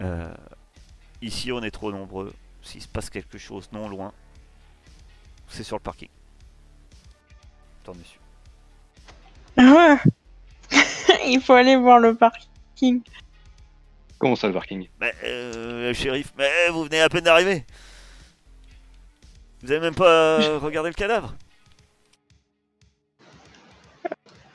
[0.00, 0.32] euh,
[1.20, 4.12] ici on est trop nombreux, s'il se passe quelque chose non loin,
[5.48, 6.08] c'est sur le parking.
[7.82, 8.20] T'en es sûr.
[9.56, 9.98] Ah
[10.70, 10.78] ouais
[11.26, 13.02] Il faut aller voir le parking.
[14.18, 14.88] Comment ça, le parking?
[15.00, 17.66] Mais euh, le shérif, mais vous venez à peine d'arriver.
[19.60, 21.34] Vous avez même pas regardé le cadavre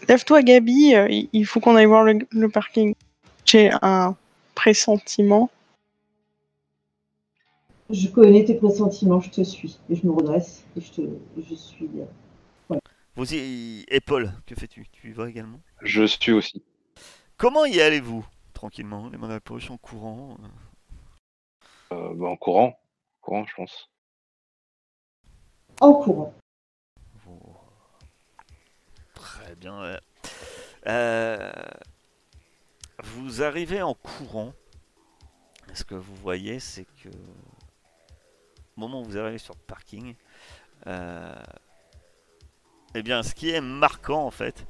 [0.09, 2.95] Lève-toi, Gabi, euh, il faut qu'on aille voir le, le parking.
[3.45, 4.15] J'ai un
[4.55, 5.51] pressentiment.
[7.91, 9.79] Je connais tes pressentiments, je te suis.
[9.87, 11.01] Et je me redresse et je te
[11.47, 11.89] je suis.
[12.71, 12.75] euh,
[13.15, 13.85] Vous y...
[13.87, 14.87] Et Paul, que fais-tu?
[14.91, 15.59] Tu y vas également?
[15.81, 16.63] Je suis aussi.
[17.37, 18.25] Comment y allez-vous?
[18.53, 20.37] Tranquillement, les mains dans la poche, en courant
[21.91, 22.79] euh, Euh, bah, en courant.
[23.21, 23.89] Courant, je pense.
[25.81, 26.33] En courant.
[27.25, 27.39] vous-
[29.13, 29.99] Très ouais.
[30.87, 31.51] Euh,
[33.03, 34.53] Vous arrivez en courant.
[35.73, 40.15] Ce que vous voyez, c'est que au moment où vous arrivez sur le parking,
[40.87, 41.35] euh,
[42.95, 44.65] eh bien, ce qui est marquant en fait,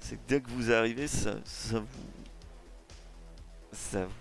[0.00, 1.34] c'est que dès que vous arrivez, ça,
[1.80, 1.86] vous,
[3.72, 4.12] ça vous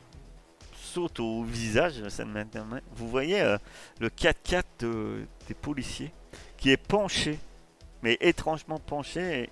[0.78, 2.08] saute au visage.
[2.10, 2.24] Ça
[2.96, 3.58] vous voyez euh,
[4.00, 6.12] le 4x4 de- des policiers
[6.58, 7.40] qui est penché,
[8.04, 9.44] mais étrangement penché.
[9.44, 9.50] Et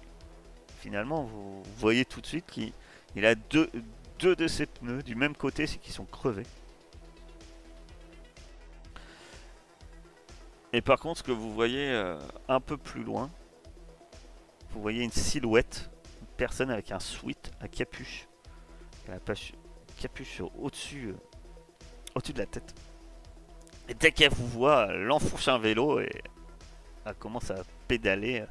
[0.80, 2.74] finalement, vous voyez tout de suite qu'il
[3.16, 3.70] il a deux,
[4.20, 6.46] deux de ses pneus du même côté, c'est qu'ils sont crevés.
[10.74, 13.30] Et par contre, ce que vous voyez euh, un peu plus loin,
[14.70, 15.90] vous voyez une silhouette,
[16.22, 18.28] une personne avec un sweat à capuche,
[20.00, 21.16] capuche au-dessus, euh,
[22.16, 22.74] au-dessus de la tête.
[23.90, 26.22] Et dès qu'elle vous voit, elle enfourche un vélo et
[27.06, 28.42] elle commence à pédaler.
[28.42, 28.46] euh,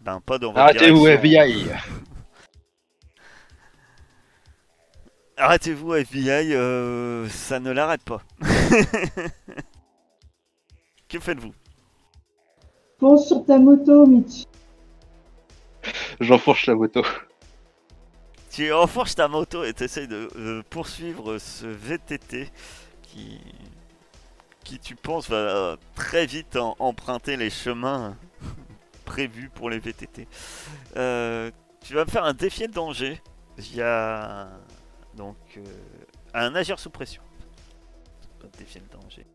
[0.00, 1.42] Ben pas dans votre Arrêtez-vous, direction.
[1.42, 1.70] FBI
[5.36, 8.22] Arrêtez-vous FBI, euh, ça ne l'arrête pas.
[11.08, 11.52] que faites-vous?
[12.98, 14.44] Fonce sur ta moto, Mitch.
[16.20, 17.02] J'enfourche la moto.
[18.50, 22.48] Tu enfourches ta moto et tu essayes de euh, poursuivre ce VTT
[23.02, 23.38] qui,
[24.64, 28.16] qui tu penses va euh, très vite en- emprunter les chemins
[29.04, 30.26] prévus pour les VTT.
[30.96, 31.50] Euh,
[31.82, 33.20] tu vas me faire un défi de danger.
[33.58, 34.48] Il y a
[35.14, 35.62] donc euh,
[36.32, 37.22] un agir sous pression.
[38.40, 39.26] Pas défi de danger.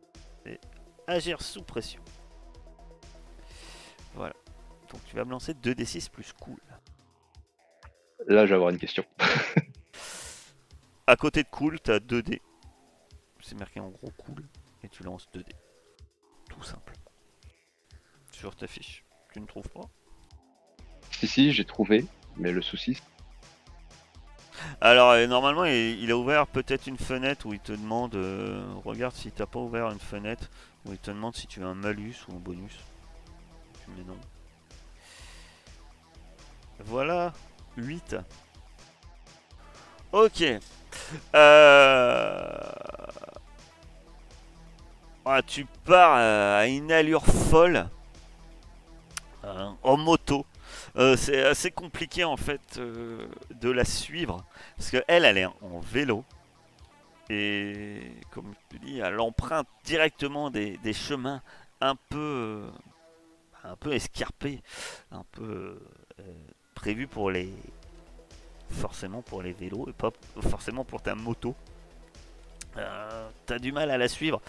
[0.43, 0.59] C'est
[1.07, 2.01] agir sous pression.
[4.15, 4.33] Voilà.
[4.91, 6.57] Donc tu vas me lancer 2d6 plus cool.
[8.27, 9.05] Là, je vais avoir une question.
[11.07, 12.41] À côté de cool, t'as 2 dés.
[13.41, 14.43] C'est marqué en gros cool.
[14.83, 15.55] Et tu lances 2 dés.
[16.49, 16.93] Tout simple.
[18.31, 19.03] Sur ta fiche.
[19.33, 19.89] Tu ne trouves pas?
[21.11, 22.05] Si, si, j'ai trouvé.
[22.37, 22.97] Mais le souci,
[24.81, 28.15] Alors, euh, normalement, il, il a ouvert peut-être une fenêtre où il te demande.
[28.15, 30.49] euh, regarde si t'as pas ouvert une fenêtre
[30.85, 32.77] où il te demande si tu as un malus ou un bonus.
[33.83, 34.17] Tu mets non.
[36.85, 37.33] Voilà,
[37.77, 38.15] 8.
[40.11, 40.43] Ok.
[41.35, 42.61] Euh...
[45.31, 47.87] ah, tu pars euh, à une allure folle.
[49.43, 50.45] Euh, en moto.
[50.95, 53.27] Euh, c'est assez compliqué en fait euh,
[53.61, 54.43] de la suivre.
[54.75, 56.25] Parce que elle, est en vélo.
[57.29, 61.43] Et comme je te dis, elle emprunte directement des, des chemins
[61.79, 62.71] un peu euh,
[63.63, 64.63] un peu escarpés,
[65.11, 65.79] un peu
[66.73, 67.53] prévus pour les
[68.71, 70.11] forcément pour les vélos et pas
[70.41, 71.55] forcément pour ta moto.
[72.77, 74.41] Euh, T'as du mal à la suivre.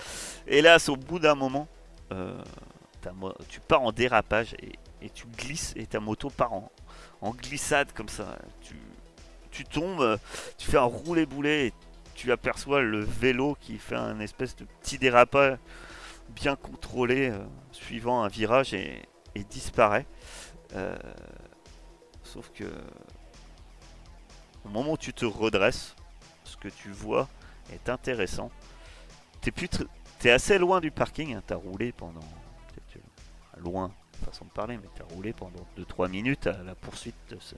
[0.46, 1.68] Hélas, au bout d'un moment,
[2.12, 2.42] euh,
[3.48, 4.54] tu pars en dérapage
[5.00, 8.36] et, tu glisses et ta moto part en, glissade comme ça.
[9.50, 10.18] Tu, tombes,
[10.58, 11.72] tu fais un roulé-boulet et
[12.14, 15.58] tu aperçois le vélo qui fait un espèce de petit dérapage
[16.30, 17.38] bien contrôlé euh,
[17.72, 19.02] suivant un virage et,
[19.34, 20.06] et disparaît.
[22.22, 22.64] Sauf que
[24.64, 25.96] au moment où tu te redresses,
[26.44, 27.28] ce que tu vois
[27.72, 28.50] est intéressant.
[29.40, 29.52] T'es
[30.18, 33.00] t'es assez loin du parking, hein, t'as roulé pendant euh,
[33.58, 37.54] loin façon de parler, mais t'as roulé pendant 2-3 minutes à la poursuite de ce,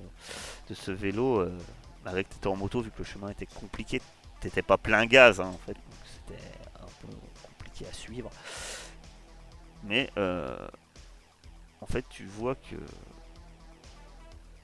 [0.69, 1.59] de ce vélo euh,
[2.05, 4.01] avec t'étais en moto vu que le chemin était compliqué.
[4.41, 6.43] T'étais pas plein gaz hein, en fait, donc c'était
[6.81, 8.31] un peu compliqué à suivre.
[9.85, 10.57] Mais euh,
[11.81, 12.77] en fait tu vois que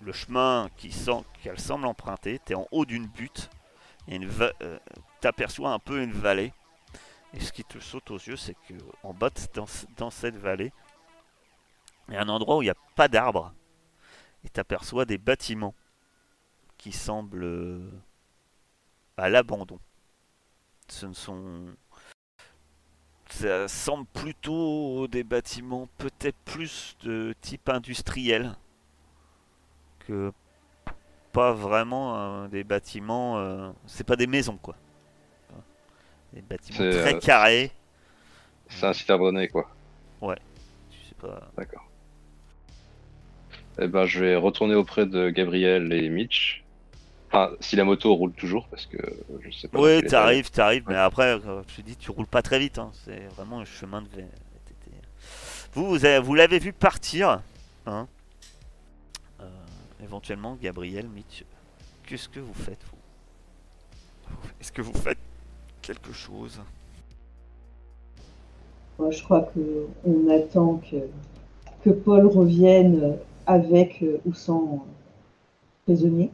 [0.01, 0.95] le chemin qui
[1.43, 3.51] qu'elle semble emprunter, t'es en haut d'une butte,
[4.07, 4.31] il une
[4.63, 4.79] euh,
[5.21, 6.53] t'aperçois un peu une vallée.
[7.35, 9.67] Et ce qui te saute aux yeux, c'est que en bas dans,
[9.97, 10.73] dans cette vallée,
[12.09, 13.53] il y a un endroit où il n'y a pas d'arbres.
[14.45, 15.75] Et t'aperçois des bâtiments
[16.79, 17.91] qui semblent euh,
[19.17, 19.79] à l'abandon.
[20.89, 21.67] Ce ne sont.
[23.31, 28.57] Ça semble plutôt des bâtiments peut-être plus de type industriel
[29.99, 30.33] que
[31.33, 33.37] pas vraiment euh, des bâtiments.
[33.39, 34.77] euh, c'est pas des maisons quoi.
[36.33, 37.71] Des bâtiments C'est, très euh, carrés.
[38.69, 39.71] C'est un site abonné, quoi.
[40.21, 41.49] Tu sais pas.
[41.57, 41.85] D'accord.
[43.81, 46.65] Eh ben, je vais retourner auprès de Gabriel et Mitch.
[47.29, 48.97] Enfin, si la moto roule toujours, parce que
[49.41, 49.79] je sais pas.
[49.81, 51.01] Oui, t'arrives, t'arrives, mais Ouais.
[51.01, 52.79] après, euh, je te dis, tu roules pas très vite.
[52.79, 54.09] hein, C'est vraiment un chemin de.
[55.75, 57.41] Vous, vous, avez- vous l'avez vu partir.
[57.87, 58.09] Hein
[59.41, 59.45] Euh,
[60.03, 61.45] éventuellement, Gabriel, Mitch,
[62.07, 64.39] qu'est-ce que vous faites, vous?
[64.61, 65.19] Est-ce que vous faites?
[65.89, 66.61] Quelque chose
[68.99, 70.97] Moi, je crois que on attend que,
[71.83, 73.17] que Paul revienne
[73.47, 74.85] avec euh, ou sans
[75.87, 76.31] prisonnier.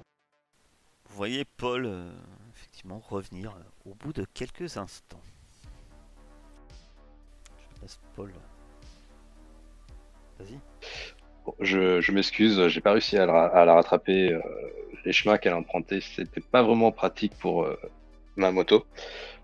[1.09, 2.11] Vous voyez Paul, euh,
[2.57, 5.21] effectivement, revenir euh, au bout de quelques instants.
[7.77, 8.33] Je laisse Paul.
[10.41, 10.59] Vas-y.
[11.47, 14.33] Bon, je je m'excuse, j'ai pas réussi à la, ra- à la rattraper.
[14.33, 14.41] euh,
[15.05, 17.79] les chemins qu'elle a empruntés, c'était pas vraiment pratique pour euh,
[18.37, 18.87] ma moto.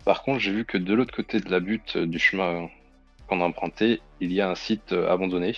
[0.05, 2.69] Par contre, j'ai vu que de l'autre côté de la butte euh, du chemin
[3.29, 5.55] qu'on a emprunté, il y a un site euh, abandonné.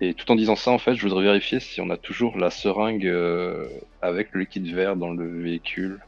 [0.00, 2.50] Et tout en disant ça, en fait, je voudrais vérifier si on a toujours la
[2.50, 3.68] seringue euh,
[4.00, 6.00] avec le liquide vert dans le véhicule.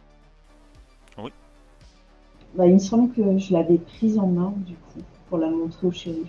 [2.56, 5.88] Bah, il me semble que je l'avais prise en main, du coup, pour la montrer
[5.88, 6.28] au shérif.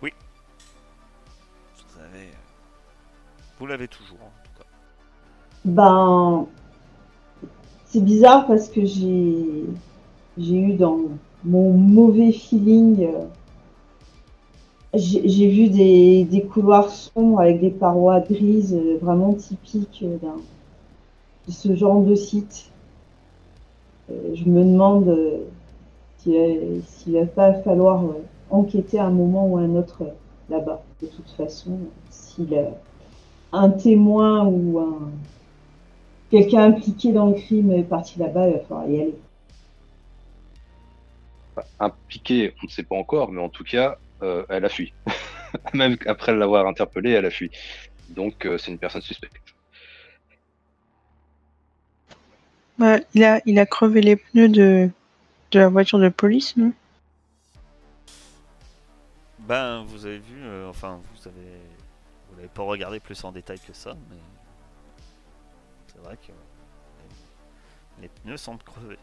[0.00, 0.08] Vous
[2.00, 2.26] avez.
[2.26, 2.44] euh,
[3.58, 4.66] Vous l'avez toujours, en tout cas.
[5.64, 6.46] Ben,
[7.90, 9.64] c'est bizarre parce que j'ai
[10.38, 10.98] eu dans
[11.44, 13.24] mon mauvais feeling, euh,
[14.94, 20.16] j'ai vu des, des couloirs sombres avec des parois grises, euh, vraiment typiques euh,
[21.46, 22.70] de ce genre de site.
[24.34, 25.16] Je me demande
[26.18, 28.02] s'il va- pas falloir
[28.50, 30.02] enquêter à un moment ou à un autre
[30.48, 30.82] là-bas.
[31.00, 31.78] De toute façon,
[32.10, 32.70] s'il a
[33.52, 35.10] un témoin ou un
[36.30, 39.14] quelqu'un impliqué dans le crime est parti là-bas, il va falloir y aller.
[41.78, 44.92] Impliquée, on ne sait pas encore, mais en tout cas, euh, elle a fui.
[45.74, 47.50] Même après l'avoir interpellée, elle a fui.
[48.08, 49.36] Donc, euh, c'est une personne suspecte.
[52.78, 54.90] Bah, il, a, il a crevé les pneus de,
[55.50, 56.72] de la voiture de police, non?
[59.40, 61.58] Ben, vous avez vu, euh, enfin, vous avez.
[62.30, 64.16] Vous l'avez pas regardé plus en détail que ça, mais.
[66.00, 66.32] C'est vrai que.
[68.00, 68.98] Les pneus sont crevés.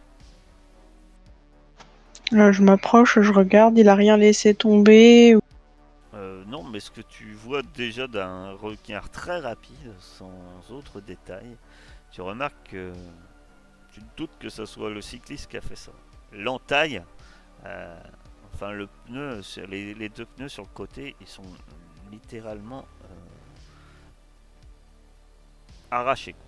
[2.32, 5.38] Là, je m'approche, je regarde, il a rien laissé tomber.
[6.14, 10.32] Euh, non, mais ce que tu vois déjà d'un regard très rapide, sans
[10.72, 11.56] autre détail,
[12.12, 12.92] tu remarques que
[13.94, 15.92] tu te doutes que ce soit le cycliste qui a fait ça.
[16.34, 17.04] L'entaille,
[17.66, 18.02] euh,
[18.54, 21.44] enfin le pneu, les, les deux pneus sur le côté, ils sont
[22.12, 23.08] littéralement euh,
[25.92, 26.34] arrachés.
[26.34, 26.47] quoi.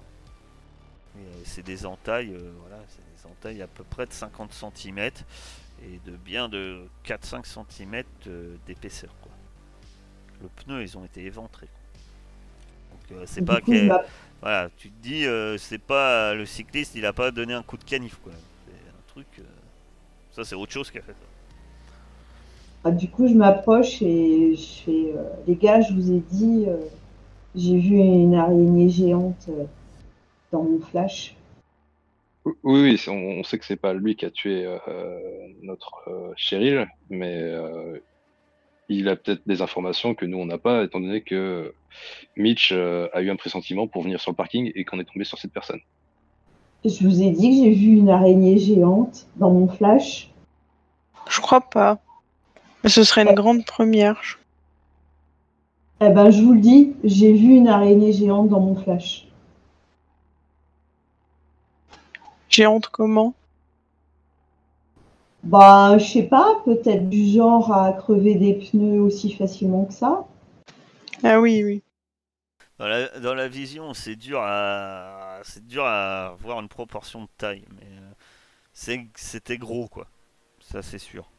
[1.19, 5.25] Euh, C'est des entailles, euh, voilà, c'est des entailles à peu près de 50 cm
[5.81, 8.03] et de bien de 4-5 cm
[8.65, 9.17] d'épaisseur.
[9.21, 9.33] quoi
[10.41, 11.67] le pneu ils ont été éventrés.
[11.69, 11.83] quoi.
[12.91, 13.95] Donc euh, c'est pas coup,
[14.41, 17.77] voilà, tu te dis euh, c'est pas le cycliste, il a pas donné un coup
[17.77, 18.33] de canif quoi.
[18.65, 19.43] C'est un truc euh,
[20.31, 21.27] ça c'est autre chose qui a fait ça.
[22.83, 26.65] ah, du coup, je m'approche et je fais euh, Les gars, je vous ai dit,
[26.67, 26.77] euh,
[27.55, 29.65] j'ai vu une araignée géante euh,
[30.51, 31.35] dans mon flash.
[32.45, 35.19] Oui, oui, on, on sait que c'est pas lui qui a tué euh,
[35.61, 37.99] notre euh, Cheryl, mais euh,
[38.89, 41.73] il a peut-être des informations que nous on n'a pas, étant donné que
[42.35, 45.25] Mitch euh, a eu un pressentiment pour venir sur le parking et qu'on est tombé
[45.25, 45.79] sur cette personne.
[46.85, 50.31] Je vous ai dit que j'ai vu une araignée géante dans mon flash.
[51.29, 51.99] Je crois pas.
[52.83, 54.39] Mais ce serait une grande première.
[56.01, 59.27] Eh ben, je vous le dis, j'ai vu une araignée géante dans mon flash.
[62.59, 63.35] Géante comment?
[65.43, 70.25] Bah, je sais pas, peut-être du genre à crever des pneus aussi facilement que ça.
[71.23, 71.81] Ah oui, oui.
[72.79, 77.29] Dans la, dans la vision, c'est dur à c'est dur à voir une proportion de
[77.37, 78.11] taille, mais euh,
[78.73, 80.07] c'est c'était gros quoi.
[80.61, 81.29] Ça c'est sûr.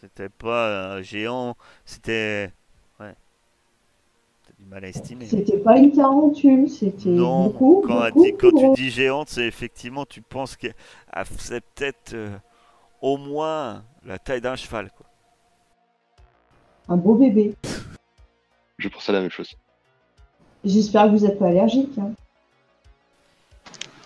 [0.00, 2.52] C'était pas un géant, c'était.
[4.82, 5.26] Estimer.
[5.26, 8.90] C'était pas une tarentule, c'était Non, beaucoup, quand, elle beaucoup dit- plus quand tu dis
[8.90, 10.66] géante, c'est effectivement, tu penses que
[11.12, 12.28] ah, c'est peut-être euh,
[13.00, 14.90] au moins la taille d'un cheval.
[14.96, 15.06] Quoi.
[16.88, 17.54] Un beau bébé.
[18.78, 19.54] Je pensais à la même chose.
[20.64, 21.96] J'espère que vous n'êtes pas allergique.
[21.98, 22.12] hein.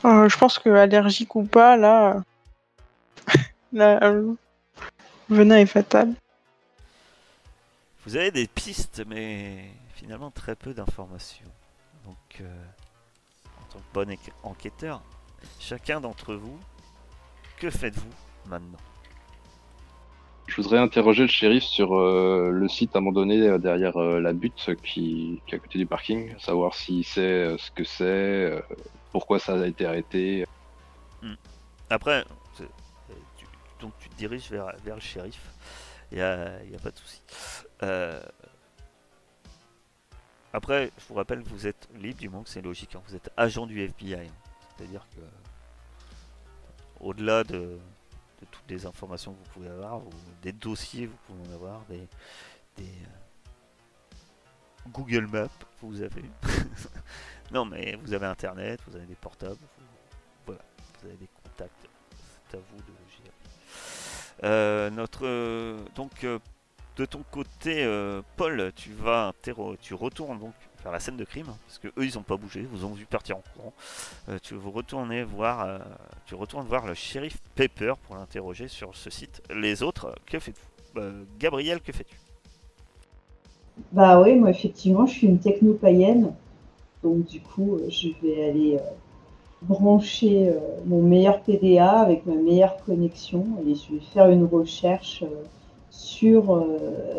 [0.05, 2.23] Euh, je pense que allergique ou pas, là.
[3.73, 4.35] là euh,
[5.29, 6.13] le venin est fatal.
[8.05, 9.67] Vous avez des pistes, mais
[10.03, 11.47] finalement très peu d'informations.
[12.05, 12.65] Donc, euh,
[13.61, 15.01] en tant que bon enquêteur,
[15.61, 16.59] chacun d'entre vous,
[17.59, 18.11] que faites-vous
[18.47, 18.79] maintenant?
[20.49, 24.75] Je voudrais interroger le shérif sur euh, le site abandonné euh, derrière euh, la butte
[24.83, 28.61] qui, qui est à côté du parking, savoir s'il sait ce que c'est,
[29.13, 30.45] pourquoi ça a été arrêté.
[31.91, 32.25] Après,
[32.55, 33.47] c'est- euh, tu-
[33.81, 35.41] donc tu te diriges vers, vers le shérif.
[36.11, 37.23] Il n'y a, y a pas de souci.
[40.53, 42.95] Après, je vous rappelle vous êtes libre du moment que c'est logique.
[42.95, 43.03] hein.
[43.09, 44.15] Vous êtes agent du FBI.
[44.15, 44.27] hein.
[44.77, 45.21] C'est-à-dire que,
[47.01, 47.79] au-delà de,
[48.51, 50.11] toutes les informations que vous pouvez avoir, ou
[50.43, 52.07] des dossiers vous pouvez en avoir, des,
[52.81, 52.85] euh,
[54.89, 55.49] Google Maps,
[55.81, 56.25] vous avez.
[57.53, 59.57] non, mais vous avez Internet, vous avez des portables.
[59.61, 59.85] vous-
[60.47, 60.61] voilà,
[61.01, 61.87] vous avez des contacts.
[62.51, 63.31] C'est à vous de gérer.
[64.45, 66.27] Euh, notre euh, donc
[66.97, 69.33] de ton côté, euh, Paul, tu vas
[69.81, 72.67] tu retournes donc vers la scène de crime parce que eux ils ont pas bougé,
[72.71, 73.73] vous ont vu partir en courant.
[74.29, 75.79] Euh, tu voir, euh,
[76.27, 79.43] tu retournes voir le shérif Pepper pour l'interroger sur ce site.
[79.55, 81.01] Les autres, que faites-vous?
[81.01, 82.17] Euh, Gabriel, que fais-tu?
[83.93, 86.35] Bah oui, moi effectivement, je suis une techno-païenne.
[87.03, 88.79] Donc du coup, je vais aller
[89.63, 90.53] brancher
[90.85, 95.25] mon meilleur PDA avec ma meilleure connexion et je vais faire une recherche
[96.03, 96.67] sur euh,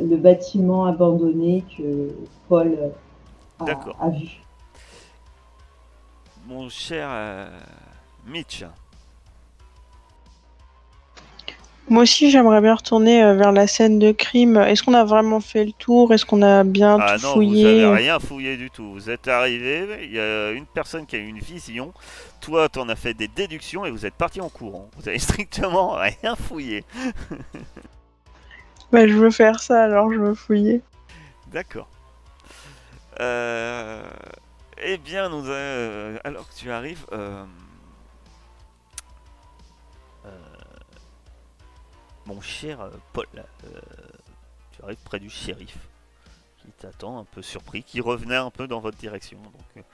[0.02, 2.10] le bâtiment abandonné que
[2.50, 2.78] Paul
[3.60, 4.42] a, vu.
[6.48, 7.48] Mon cher euh,
[8.28, 8.66] Mitch,
[11.88, 14.58] Moi aussi, j'aimerais bien retourner euh, vers la scène de crime.
[14.58, 16.14] Est-ce qu'on a vraiment fait le tour?
[16.14, 17.64] Est-ce qu'on a bien ah tout non, fouillé?
[17.64, 18.92] vous avez rien fouillé du tout.
[18.92, 21.94] Vous êtes arrivé, il y a une personne qui a eu une vision.
[22.42, 24.90] Toi, t'en as fait des déductions et vous êtes parti en courant.
[24.98, 26.84] Vous avez strictement rien fouillé.
[28.94, 30.84] Bah, je veux faire ça, alors je veux fouiller.
[31.48, 31.88] D'accord.
[33.20, 34.08] Euh,
[34.78, 37.44] eh bien, nous, euh, alors que tu arrives, euh,
[42.28, 43.26] mon cher Paul,
[44.72, 45.76] tu arrives près du shérif
[46.60, 49.40] qui t'attend un peu surpris, qui revenait un peu dans votre direction.
[49.42, 49.86] Donc,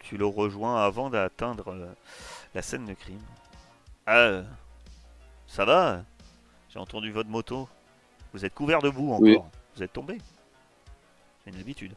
[0.00, 1.74] tu le rejoins avant d'atteindre
[2.54, 3.22] la scène de crime.
[4.06, 4.42] Ah,
[5.46, 6.02] ça va?
[6.68, 7.66] J'ai entendu votre moto.
[8.32, 9.20] Vous êtes couvert de boue encore.
[9.20, 9.38] Oui.
[9.76, 10.18] Vous êtes tombé.
[11.44, 11.92] C'est une habitude.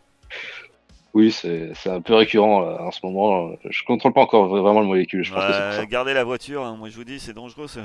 [1.13, 3.51] Oui, c'est un peu récurrent là, en ce moment.
[3.69, 5.85] Je contrôle pas encore vraiment le molécule, je pense que c'est pour Ouais, ça.
[5.85, 6.75] gardez la voiture, hein.
[6.75, 7.79] moi je vous dis, c'est dangereux ce,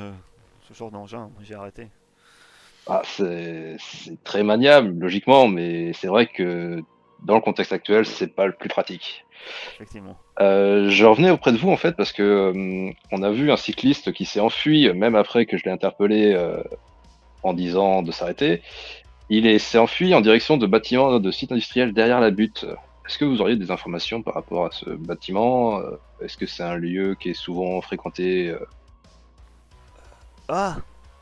[0.66, 1.18] ce genre d'engin.
[1.34, 1.88] Moi j'ai arrêté.
[2.86, 6.80] Ah, c'est c'est très maniable, logiquement, mais c'est vrai que
[7.22, 9.26] dans le contexte actuel, c'est pas le plus pratique.
[9.74, 10.16] Effectivement.
[10.40, 13.56] Euh, je revenais auprès de vous en fait parce que euh, on a vu un
[13.58, 16.62] cycliste qui s'est enfui, même après que je l'ai interpellé euh,
[17.42, 18.62] en disant de s'arrêter.
[19.30, 22.66] Il est- s'est enfui en direction de bâtiments de sites industriels derrière la butte.
[23.06, 26.64] Est-ce que vous auriez des informations par rapport à ce bâtiment Euh, Est-ce que c'est
[26.64, 28.58] un lieu qui est souvent fréquenté euh?
[30.48, 30.76] Ah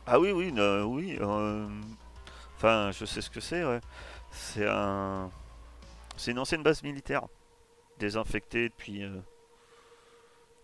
[0.06, 1.16] Ah oui, oui, non, oui.
[1.20, 1.66] euh,
[2.56, 3.80] Enfin, je sais ce que c'est, ouais.
[4.30, 5.30] C'est un.
[6.16, 7.22] C'est une ancienne base militaire.
[7.98, 9.20] Désinfectée depuis euh,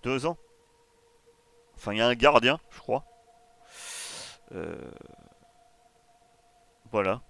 [0.03, 0.37] deux ans.
[1.77, 3.05] Enfin, il y a un gardien, je crois.
[4.55, 4.77] Euh,
[6.93, 7.21] Voilà.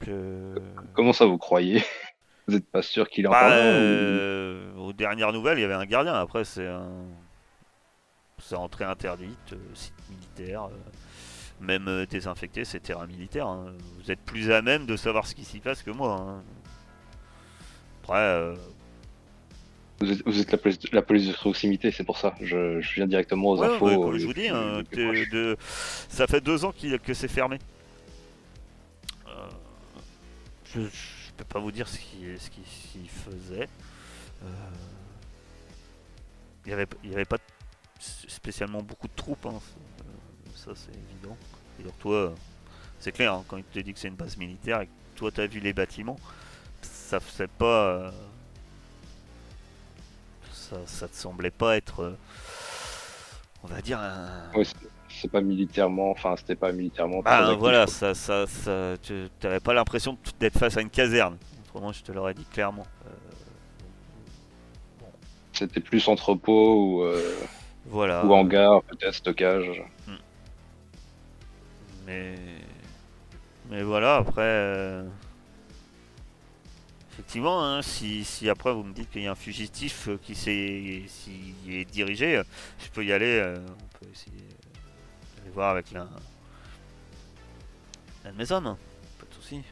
[0.00, 0.54] Que-
[0.94, 1.82] Comment ça vous croyez
[2.48, 5.74] Vous n'êtes pas sûr qu'il encore Bah, ou- euh, aux dernières nouvelles, il y avait
[5.74, 6.14] un gardien.
[6.14, 6.88] Après, c'est un.
[8.38, 10.68] c'est entrée interdite, site militaire,
[11.60, 13.46] même désinfecté, c'est terrain militaire.
[13.46, 13.74] hein.
[14.02, 16.14] Vous êtes plus à même de savoir ce qui s'y passe que moi.
[16.18, 16.42] hein.
[18.02, 18.54] Après,
[20.00, 22.34] Vous êtes, vous êtes la, police, la police de proximité, c'est pour ça.
[22.40, 23.86] Je, je viens directement aux Ouais, infos.
[23.86, 25.56] ouais, comme euh, je vous dis, hein, de-
[26.08, 27.58] ça fait deux ans que c'est fermé.
[30.76, 30.96] Euh, je,
[31.26, 33.68] je peux pas vous dire ce qu'il faisait.
[34.42, 34.46] Euh,
[36.64, 37.38] Il n'y avait, avait pas
[37.98, 41.36] spécialement beaucoup de troupes, hein, euh, ça c'est évident.
[41.78, 42.34] Et alors toi,
[42.98, 45.30] c'est clair, hein, quand il te dit que c'est une base militaire et que toi
[45.30, 46.18] tu as vu les bâtiments,
[46.82, 47.66] ça c'est pas...
[47.66, 48.10] euh,
[50.86, 52.00] ça, te semblait pas être...
[52.00, 52.18] euh,
[53.64, 54.50] on va dire un...
[55.10, 57.20] c'est- pas militairement, enfin, c'était pas militairement.
[57.22, 61.36] Bah actif, voilà, ça, ça, ça, tu n'avais pas l'impression d'être face à une caserne.
[61.66, 62.86] Autrement, je te l'aurais dit clairement.
[63.06, 63.10] Euh,
[65.52, 67.34] C'était plus entrepôt ou, euh,
[67.86, 68.24] voilà.
[68.24, 69.82] ou hangar, peut-être stockage.
[72.06, 72.34] Mais,
[73.68, 75.04] mais voilà, après, euh,
[77.12, 81.02] effectivement, hein, si, si après vous me dites qu'il y a un fugitif qui s'est,
[81.68, 82.40] est dirigé,
[82.82, 83.54] je peux y aller.
[83.58, 84.48] on peut essayer
[85.50, 86.00] voir avec de
[88.36, 88.76] mes hommes.
[89.18, 89.62] Pas de souci.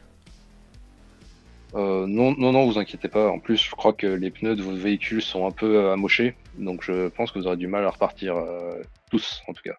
[1.74, 3.28] Euh, non, non, non, vous inquiétez pas.
[3.28, 6.34] En plus, je crois que les pneus de votre véhicule sont un peu euh, amochés,
[6.56, 9.76] donc je pense que vous aurez du mal à repartir euh, tous, en tout cas.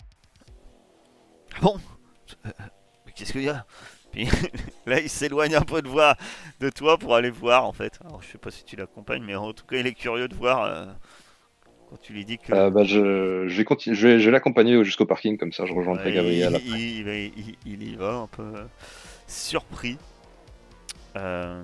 [1.56, 1.80] Ah bon?
[2.46, 3.66] Mais qu'est-ce qu'il y a?
[4.12, 4.28] Puis
[4.86, 6.16] là, il s'éloigne un peu de voir
[6.60, 8.00] de toi pour aller voir en fait.
[8.06, 10.36] Alors, je sais pas si tu l'accompagnes, mais en tout cas, il est curieux de
[10.36, 10.96] voir
[11.90, 12.54] quand tu lui dis que.
[12.54, 15.66] Euh, bah, je, je vais continuer, je vais, je vais l'accompagner jusqu'au parking, comme ça,
[15.66, 16.52] je rejoindrai Ouais, Gabriel.
[16.52, 16.68] il, après.
[16.80, 18.66] il- il- il- il y va un peu euh,
[19.28, 19.98] surpris.
[21.16, 21.64] Euh,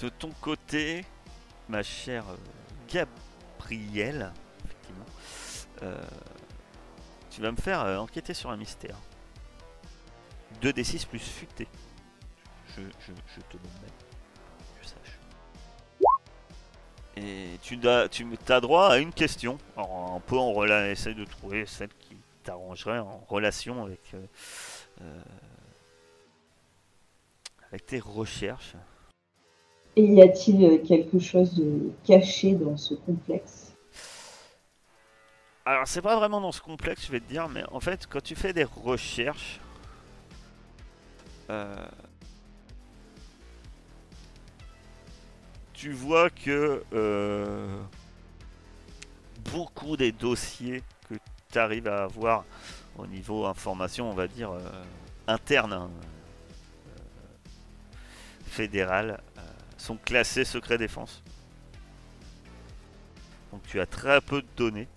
[0.00, 1.04] De ton côté,
[1.68, 2.24] ma chère
[2.92, 4.32] Gabrielle,
[4.64, 5.06] effectivement,
[5.82, 5.96] euh,
[7.30, 8.96] tu vas me faire enquêter sur un mystère.
[10.62, 11.66] 2d6 plus futé.
[12.76, 13.82] Je, je, je te demande
[17.16, 19.58] Et tu as, tu as droit à une question.
[19.76, 24.26] Alors, un peu en relation, essaye de trouver celle qui t'arrangerait en relation avec, euh,
[25.02, 25.22] euh,
[27.68, 28.74] avec tes recherches.
[29.96, 33.76] Et y a-t-il euh, quelque chose de caché dans ce complexe?
[35.64, 38.22] Alors, c'est pas vraiment dans ce complexe, je vais te dire, mais en fait, quand
[38.22, 39.60] tu fais des recherches,
[41.48, 41.86] euh,
[45.84, 47.82] tu vois que euh,
[49.52, 51.14] beaucoup des dossiers que
[51.52, 52.46] tu arrives à avoir
[52.96, 54.84] au niveau information, on va dire, euh,
[55.26, 55.90] interne, hein,
[56.88, 56.98] euh,
[58.46, 59.40] fédéral, euh,
[59.76, 61.22] sont classés secret défense.
[63.52, 64.88] Donc tu as très peu de données.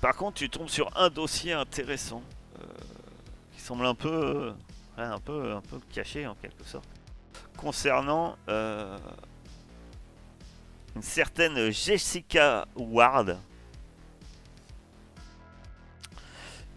[0.00, 2.22] Par contre, tu tombes sur un dossier intéressant
[3.52, 4.54] qui semble un peu,
[4.96, 6.88] un peu, un peu caché en quelque sorte,
[7.56, 8.98] concernant euh,
[10.94, 13.38] une certaine Jessica Ward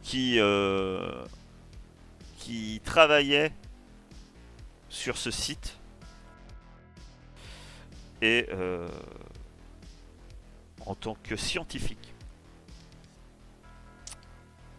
[0.02, 1.26] qui euh,
[2.38, 3.52] qui travaillait
[4.90, 5.78] sur ce site
[8.22, 8.88] et euh,
[10.86, 12.14] en tant que scientifique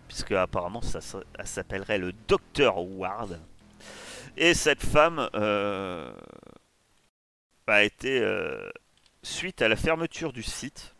[0.08, 0.98] puisque apparemment ça,
[1.38, 3.38] elle s'appellerait le docteur Ward.
[4.40, 6.12] Et cette femme euh,
[7.66, 8.70] a été, euh,
[9.24, 10.94] suite à la fermeture du site,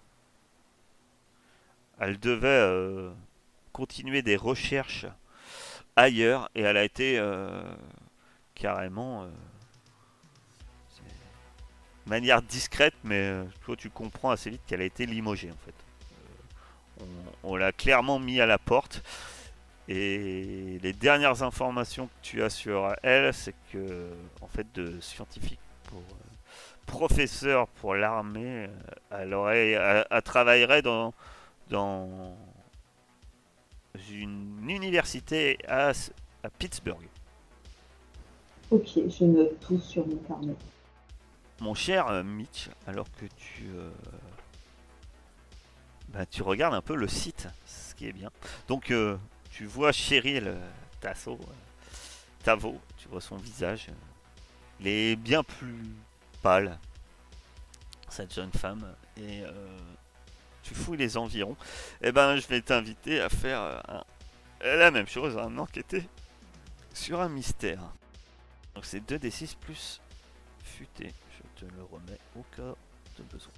[2.00, 3.12] elle devait euh,
[3.72, 5.06] continuer des recherches
[5.94, 7.22] ailleurs et elle a été
[8.56, 9.28] carrément
[12.06, 15.74] manière discrète, mais toi tu comprends assez vite qu'elle a été limogée en fait
[17.42, 19.02] on l'a clairement mis à la porte.
[19.88, 24.10] Et les dernières informations que tu as sur elle, c'est que,
[24.42, 26.24] en fait, de scientifique pour euh,
[26.84, 28.68] professeur pour l'armée, euh,
[29.10, 31.14] elle aurait, elle, elle travaillerait dans
[31.70, 32.36] dans
[34.10, 35.92] une université à,
[36.42, 37.08] à Pittsburgh.
[38.70, 40.54] Ok, je note tout sur mon carnet.
[41.60, 43.90] Mon cher euh, Mitch, alors que tu, euh,
[46.08, 48.30] bah, tu regardes un peu le site, ce qui est bien.
[48.68, 49.16] Donc euh,
[49.58, 50.54] tu vois Cheryl
[51.00, 51.36] Tasso,
[52.44, 53.86] Tavo, tu vois son visage.
[53.88, 53.92] euh,
[54.78, 55.82] il est bien plus
[56.42, 56.78] pâle,
[58.08, 58.94] cette jeune femme.
[59.16, 59.50] Et euh,
[60.62, 61.56] tu fouilles les environs.
[62.00, 66.08] Et ben je vais t'inviter à faire euh, la même chose, à enquêter
[66.94, 67.80] sur un mystère.
[68.76, 70.00] Donc c'est 2d6 plus
[70.62, 71.12] futé.
[71.36, 72.76] Je te le remets au cas
[73.18, 73.52] de besoin.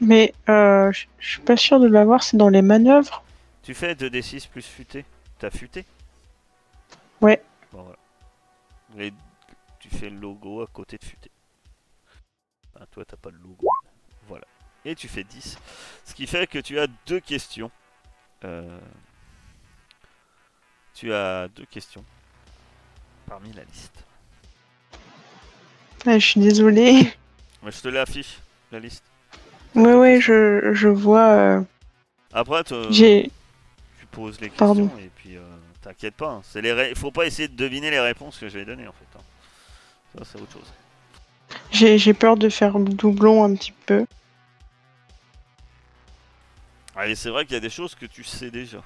[0.00, 3.22] Mais euh, je suis pas sûr de l'avoir, c'est dans les manœuvres.
[3.62, 5.04] Tu fais 2d6 plus futé.
[5.38, 5.84] T'as futé?
[7.20, 7.42] Ouais.
[7.72, 7.98] Bon, voilà.
[9.06, 9.12] Et
[9.78, 11.30] tu fais le logo à côté de futé.
[12.78, 13.68] Ah, toi, t'as pas de logo.
[14.28, 14.46] Voilà.
[14.84, 15.58] Et tu fais 10.
[16.04, 17.70] Ce qui fait que tu as deux questions.
[18.44, 18.78] Euh,
[20.94, 22.04] Tu as deux questions
[23.26, 24.04] parmi la liste.
[26.06, 27.12] Ouais, je suis désolée.
[27.62, 28.38] Mais je te l'affiche,
[28.72, 29.04] la liste.
[29.74, 31.28] Ouais, ouais, je, je vois.
[31.28, 31.62] euh,
[32.32, 33.30] Après, J'ai.
[34.10, 34.90] Tu poses les questions Pardon.
[34.98, 35.40] et puis euh,
[35.82, 36.30] t'inquiète pas.
[36.30, 36.42] hein.
[36.44, 38.92] C'est les ré- Faut pas essayer de deviner les réponses que je vais donner en
[38.92, 39.18] fait.
[39.18, 39.22] hein.
[40.18, 40.72] Ça, c'est autre chose.
[41.70, 44.06] J'ai j'ai peur de faire doublon un petit peu.
[46.96, 48.82] Ah, et c'est vrai qu'il y a des choses que tu sais déjà.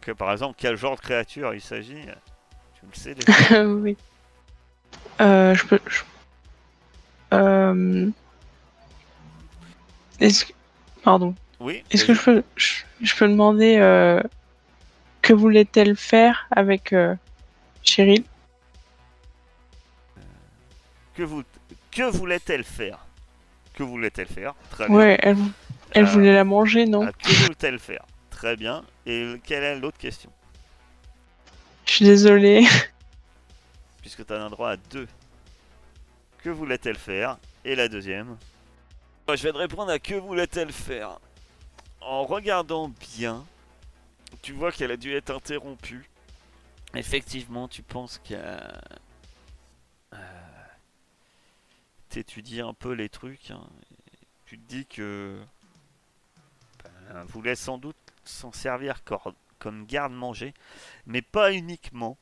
[0.00, 2.02] Que par exemple, quel genre de créature il s'agit,
[2.78, 3.64] tu le sais déjà.
[3.66, 3.96] oui.
[5.20, 5.80] Euh, je peux.
[5.86, 6.02] je-
[7.32, 8.10] Euh...
[10.20, 10.52] Est-ce que...
[11.02, 11.34] Pardon.
[11.60, 11.82] Oui.
[11.90, 14.20] Est-ce que je peux, je, je peux demander euh,
[15.22, 17.14] que voulait-elle faire avec euh,
[17.82, 18.24] Cheryl?
[21.14, 21.42] Que, vous...
[21.90, 22.98] que voulait-elle faire?
[23.74, 24.54] Que voulait-elle faire?
[24.70, 24.96] Très bien.
[24.96, 25.36] Ouais, elle,
[25.92, 27.06] elle Euh, voulait la manger, non?
[27.06, 28.04] que voulait-elle faire?
[28.30, 28.84] Très bien.
[29.06, 30.30] Et quelle est l'autre question?
[31.86, 32.66] Je suis désolée.
[34.02, 35.08] Puisque tu as un droit à deux.
[36.42, 37.38] Que voulait-elle faire?
[37.64, 38.36] Et la deuxième?
[39.28, 41.18] Je vais te répondre à que voulait-elle faire?
[42.06, 43.44] En regardant bien,
[44.42, 46.08] tu vois qu'elle a dû être interrompue.
[46.94, 48.80] Effectivement, tu penses qu'elle.
[52.08, 53.50] T'étudies un peu les trucs.
[53.52, 53.64] hein,
[54.46, 55.40] tu te dis que.
[56.84, 56.90] ben,
[57.20, 59.02] elle voulait sans doute s'en servir
[59.58, 60.54] comme garde-manger,
[61.06, 62.16] mais pas uniquement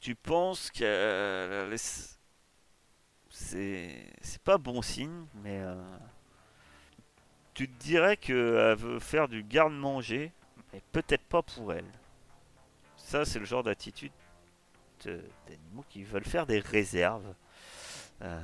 [0.00, 2.18] tu penses que euh, laisse-
[3.30, 5.74] c'est c'est pas bon signe, mais euh,
[7.60, 10.32] tu te dirais qu'elle veut faire du garde-manger,
[10.72, 11.84] mais peut-être pas pour elle.
[12.96, 14.12] Ça, c'est le genre d'attitude
[15.04, 17.34] de- d'animaux qui veulent faire des réserves.
[18.22, 18.40] Euh,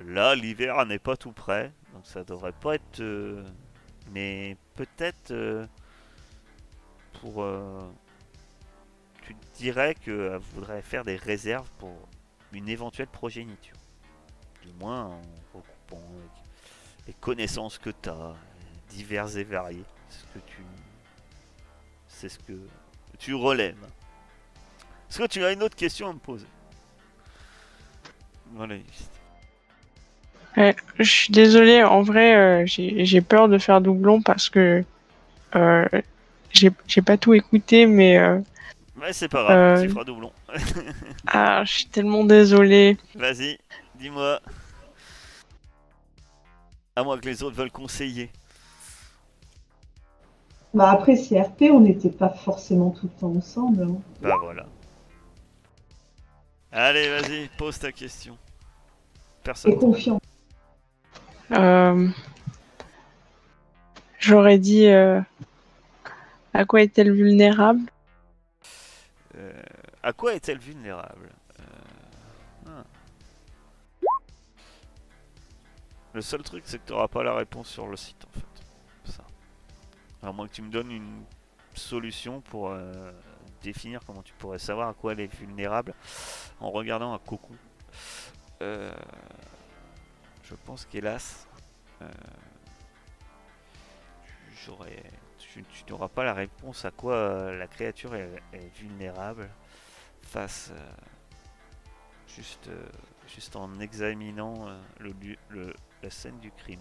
[0.00, 3.00] là, l'hiver n'est pas tout près, donc ça devrait pas être.
[3.00, 3.42] euh,
[4.12, 5.66] mais peut-être euh,
[7.22, 7.42] pour.
[7.44, 7.80] euh,
[9.22, 11.96] tu te dirais qu'elle voudrait faire des réserves pour
[12.52, 13.78] une éventuelle progéniture.
[14.62, 15.22] Du moins en
[15.54, 16.45] recoupant avec
[17.06, 18.34] les connaissances que tu as,
[18.90, 19.84] diverses et variées.
[20.08, 20.56] C'est ce que tu.
[22.08, 22.58] C'est ce que
[23.18, 23.76] tu relèves.
[25.10, 26.46] Est-ce que tu as une autre question à me poser?
[28.52, 28.76] Voilà.
[30.98, 34.82] Je suis désolée, en vrai, euh, j'ai peur de faire doublon parce que
[35.54, 35.84] euh,
[36.52, 38.40] j'ai pas tout écouté, mais euh,
[38.96, 39.82] Mais c'est pas grave, Euh.
[39.82, 40.32] tu feras doublon.
[41.26, 42.96] ah, je suis tellement désolée.
[43.14, 43.58] Vas-y,
[43.96, 44.40] dis-moi.
[46.96, 48.30] À moins que les autres veulent conseiller.
[50.74, 53.82] Bah après CRP, on n'était pas forcément tout le temps ensemble.
[53.82, 53.96] hein.
[54.20, 54.66] Bah voilà.
[56.72, 58.34] Allez, vas-y, pose ta question.
[58.34, 59.78] Et Personne.
[59.78, 60.18] confiant.
[61.52, 62.08] Euh,
[64.18, 65.20] J'aurais dit euh,
[66.52, 67.88] à quoi est-elle vulnérable?
[69.36, 69.52] Euh,
[70.02, 71.30] à quoi est-elle vulnérable?
[76.16, 79.12] Le seul truc, c'est que tu n'auras pas la réponse sur le site, en fait.
[79.12, 79.22] Ça.
[80.22, 81.24] À moins que tu me donnes une
[81.74, 83.12] solution pour euh,
[83.60, 85.92] définir comment tu pourrais savoir à quoi elle est vulnérable
[86.58, 87.54] en regardant un cocon.
[88.62, 88.94] Euh,
[90.44, 91.46] je pense qu'hélas,
[92.00, 92.10] euh,
[95.38, 98.40] tu, n'auras pas la réponse à quoi la créature est,
[98.78, 99.50] vulnérable
[100.22, 100.72] face
[102.26, 102.70] juste,
[103.28, 104.66] juste en examinant
[104.98, 106.80] le- la scène du crime.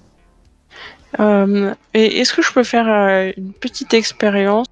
[1.20, 4.68] Euh, Et est-ce que je peux faire euh, une petite expérience?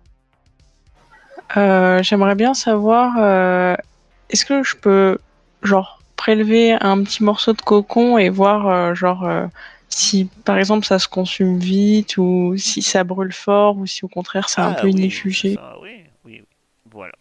[1.58, 3.18] Euh, J'aimerais bien savoir,
[4.30, 5.18] est-ce que je peux,
[5.62, 9.28] genre, prélever un petit morceau de cocon et voir, genre,
[9.89, 14.08] si par exemple ça se consume vite ou si ça brûle fort ou si au
[14.08, 15.56] contraire c'est un Ah peu oui, ineffugé.
[15.82, 15.89] oui,
[16.26, 16.44] oui, oui.
[16.91, 17.14] Voilà.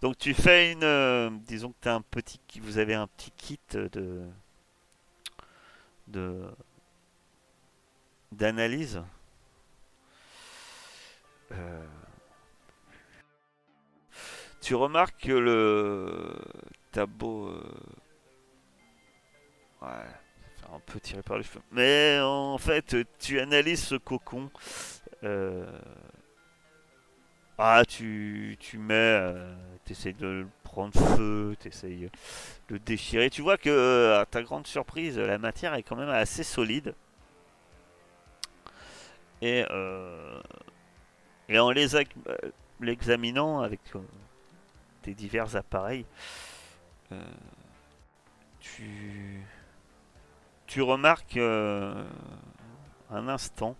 [0.00, 4.22] Donc tu fais une, disons que t'as un petit, vous avez un petit kit de,
[8.32, 9.02] d'analyse.
[11.52, 11.86] Euh,
[14.60, 16.34] tu remarques que le
[16.92, 17.62] t'as beau, euh,
[19.82, 19.88] ouais,
[20.72, 24.50] un peu tiré par les cheveux, mais en fait tu analyses ce cocon.
[25.24, 25.66] euh,
[27.58, 29.34] ah, tu, tu mets,
[29.84, 32.10] tu essaies de le rendre feu, t'essayes
[32.68, 33.30] de déchirer.
[33.30, 36.94] Tu vois que, euh, à ta grande surprise, la matière est quand même assez solide.
[39.40, 40.40] Et, euh,
[41.48, 42.04] et en euh,
[42.80, 44.00] l'examinant avec euh,
[45.02, 46.06] tes divers appareils,
[47.10, 47.20] euh,
[48.60, 49.42] tu,
[50.66, 52.04] tu remarques euh,
[53.10, 53.76] un instant,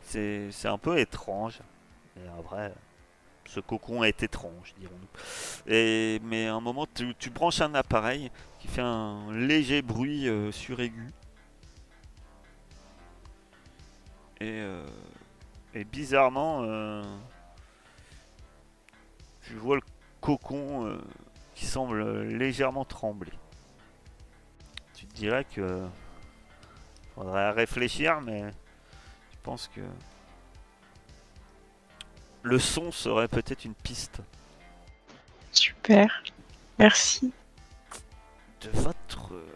[0.00, 1.60] c'est c'est un peu étrange,
[2.16, 2.72] mais en vrai,
[3.46, 6.28] ce cocon est étrange, dirons-nous.
[6.28, 6.86] Mais à un moment,
[7.18, 11.08] tu, branches un appareil qui fait un léger bruit euh, suraigu.
[14.40, 14.84] Et, euh,
[15.92, 17.02] bizarrement, euh,
[19.42, 19.82] tu vois le
[20.20, 20.98] cocon euh,
[21.54, 23.32] qui semble légèrement trembler.
[24.94, 25.86] Tu te dirais que
[27.14, 29.80] faudrait réfléchir, mais je pense que
[32.44, 34.20] le son serait peut-être une piste.
[35.50, 36.22] Super.
[36.78, 37.32] Merci.
[38.60, 39.46] de votre euh,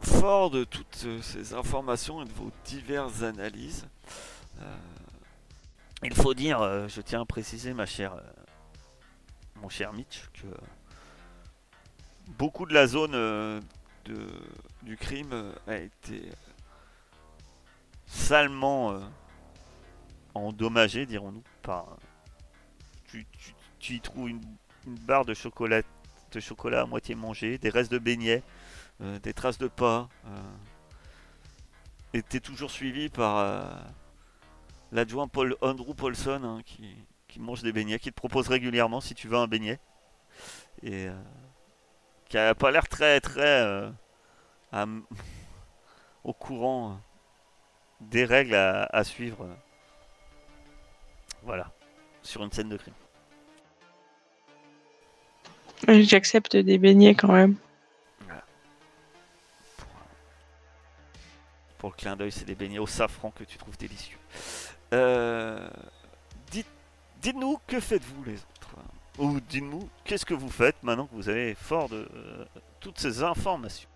[0.00, 3.86] fort de toutes euh, ces informations et de vos diverses analyses.
[4.60, 4.76] euh,
[6.02, 8.20] il faut dire, euh, je tiens à préciser, ma chère, euh,
[9.56, 10.48] mon cher Mitch, que
[12.38, 13.62] beaucoup de la zone de,
[14.82, 16.28] du crime a été
[18.06, 18.98] salement
[20.34, 21.96] endommagée, dirons-nous, par.
[23.06, 24.40] Tu, tu- tu y trouves une,
[24.86, 25.82] barre de chocolat
[26.32, 28.42] de chocolat à moitié mangé, des restes de beignets,
[29.02, 30.08] euh, des traces de pas.
[30.26, 30.42] Euh,
[32.14, 33.62] et t'es toujours suivi par euh,
[34.92, 39.28] l'adjoint Paul Andrew Paulson hein, qui, mange des beignets, qui te propose régulièrement si tu
[39.28, 39.78] veux un beignet.
[40.82, 41.22] Et euh,
[42.28, 43.92] qui a pas l'air très très
[46.24, 46.98] au courant
[48.00, 49.48] des règles à suivre.
[51.42, 51.46] Euh.
[51.46, 51.70] Voilà,
[52.22, 52.94] sur une scène de crime.
[55.88, 57.56] Euh, J'accepte des beignets quand même.
[59.76, 59.88] pour,
[61.78, 64.18] pour le clin d'œil, c'est des beignets au safran que tu trouves délicieux.
[64.92, 65.68] Euh,
[66.50, 66.66] dites,
[67.20, 68.76] dites-nous que faites-vous les autres?
[69.18, 72.44] Ou dites-nous qu'est-ce que vous faites maintenant que vous avez fort de euh,
[72.80, 73.88] toutes ces informations?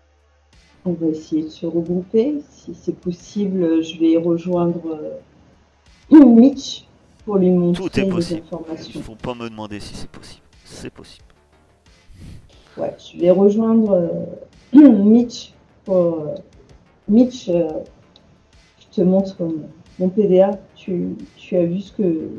[0.85, 2.41] On va essayer de se regrouper.
[2.49, 5.19] Si c'est possible, je vais rejoindre
[6.11, 6.85] euh, Mitch
[7.27, 8.41] pour lui montrer Tout est possible.
[8.49, 9.01] Il informations.
[9.01, 10.43] faut pas me demander si c'est possible.
[10.63, 11.25] C'est possible.
[12.77, 13.91] Ouais, je vais rejoindre
[14.73, 15.51] euh, Mitch
[15.83, 15.95] pour.
[15.95, 16.35] euh,
[17.09, 17.67] Mitch, euh,
[18.79, 19.55] je te montre mon,
[19.99, 20.57] mon PDA.
[20.75, 22.29] Tu, tu as vu ce que,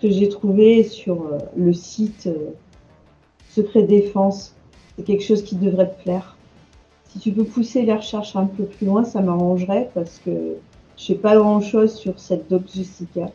[0.00, 2.50] que j'ai trouvé sur euh, le site euh,
[3.50, 4.54] Secret Défense.
[4.96, 6.36] C'est quelque chose qui devrait te plaire.
[7.08, 10.56] Si tu peux pousser les recherches un peu plus loin, ça m'arrangerait parce que
[10.96, 13.32] je sais pas grand chose sur cette Doc Jessica.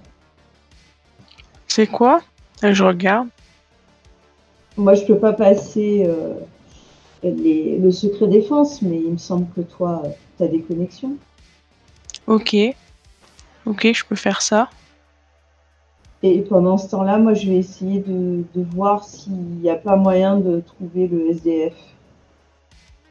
[1.80, 2.20] C'est quoi?
[2.66, 3.30] Euh, Je regarde.
[4.76, 6.34] Moi, je peux pas passer euh,
[7.24, 10.04] les- le secret défense, mais il me semble que toi,
[10.38, 11.16] tu as des connexions.
[12.28, 12.54] Ok.
[13.66, 14.70] Ok, je peux faire ça.
[16.22, 19.96] Et pendant ce temps-là, moi, je vais essayer de, de voir s'il n'y a pas
[19.96, 21.76] moyen de trouver le SDF.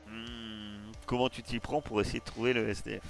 [0.06, 3.00] Hmm, comment tu t'y prends pour essayer de trouver le SDF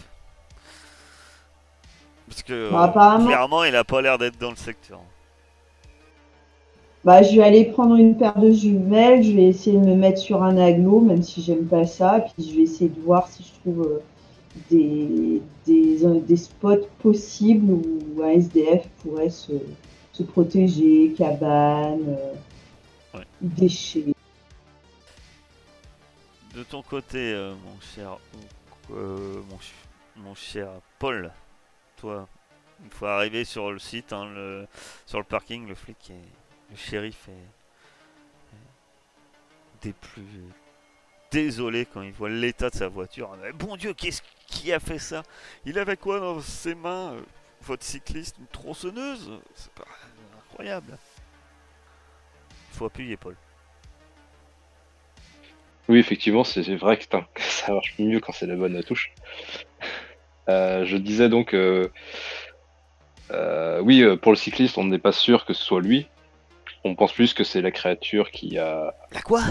[2.28, 5.00] Parce que Bah, apparemment- clairement, il a pas l'air d'être dans le secteur.
[7.04, 10.18] Bah, je vais aller prendre une paire de jumelles, je vais essayer de me mettre
[10.18, 13.44] sur un aglo, même si j'aime pas ça, puis je vais essayer de voir si
[13.44, 14.02] je trouve euh,
[14.70, 19.52] des, des, euh, des spots possibles où un SDF pourrait se,
[20.12, 22.32] se protéger, cabane, euh,
[23.14, 23.24] Ouais.
[23.40, 24.04] déchets.
[26.54, 27.32] De ton côté,
[27.64, 28.18] mon cher,
[28.92, 29.74] euh, mon, ch-
[30.16, 30.68] mon cher
[30.98, 31.30] Paul,
[31.96, 32.28] toi,
[32.84, 34.66] une fois arrivé sur le site, hein, le-
[35.06, 36.14] sur le parking, le flic, est,
[36.70, 37.48] le shérif est,
[39.82, 40.24] des plus
[41.30, 43.30] désolé quand il voit l'état de sa voiture.
[43.42, 45.22] Mais bon Dieu, qu'est-ce qui a fait ça?
[45.64, 47.20] Il avait quoi dans ses mains euh,
[47.62, 49.30] Votre cycliste, une tronçonneuse?
[49.54, 49.84] C'est pas
[50.36, 50.98] incroyable.
[52.72, 53.36] Faut appuyer Paul.
[55.88, 56.98] Oui, effectivement, c'est vrai
[57.34, 59.12] que ça marche mieux quand c'est la bonne touche.
[60.48, 61.90] Euh, je disais donc, euh,
[63.30, 66.08] euh, oui, euh, pour le cycliste, on n'est pas sûr que ce soit lui.
[66.84, 68.94] On pense plus que c'est la créature qui a.
[69.12, 69.42] La quoi?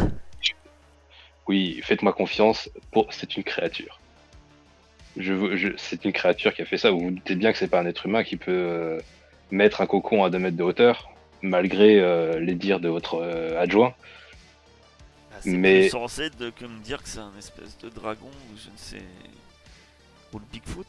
[1.48, 3.12] Oui, faites-moi confiance, pour...
[3.14, 4.00] c'est une créature.
[5.16, 5.70] Je, veux- je...
[5.78, 6.92] C'est une créature qui a fait ça.
[6.92, 9.00] Vous vous doutez bien que c'est pas un être humain qui peut euh,
[9.52, 11.10] mettre un cocon à 2 mètres de hauteur,
[11.42, 13.94] malgré euh, les dires de votre euh, adjoint.
[15.32, 18.28] Ah, C'est Mais- plus censé de que me dire que c'est un espèce de dragon
[18.54, 19.06] ou je ne sais.
[20.34, 20.88] Ou le Bigfoot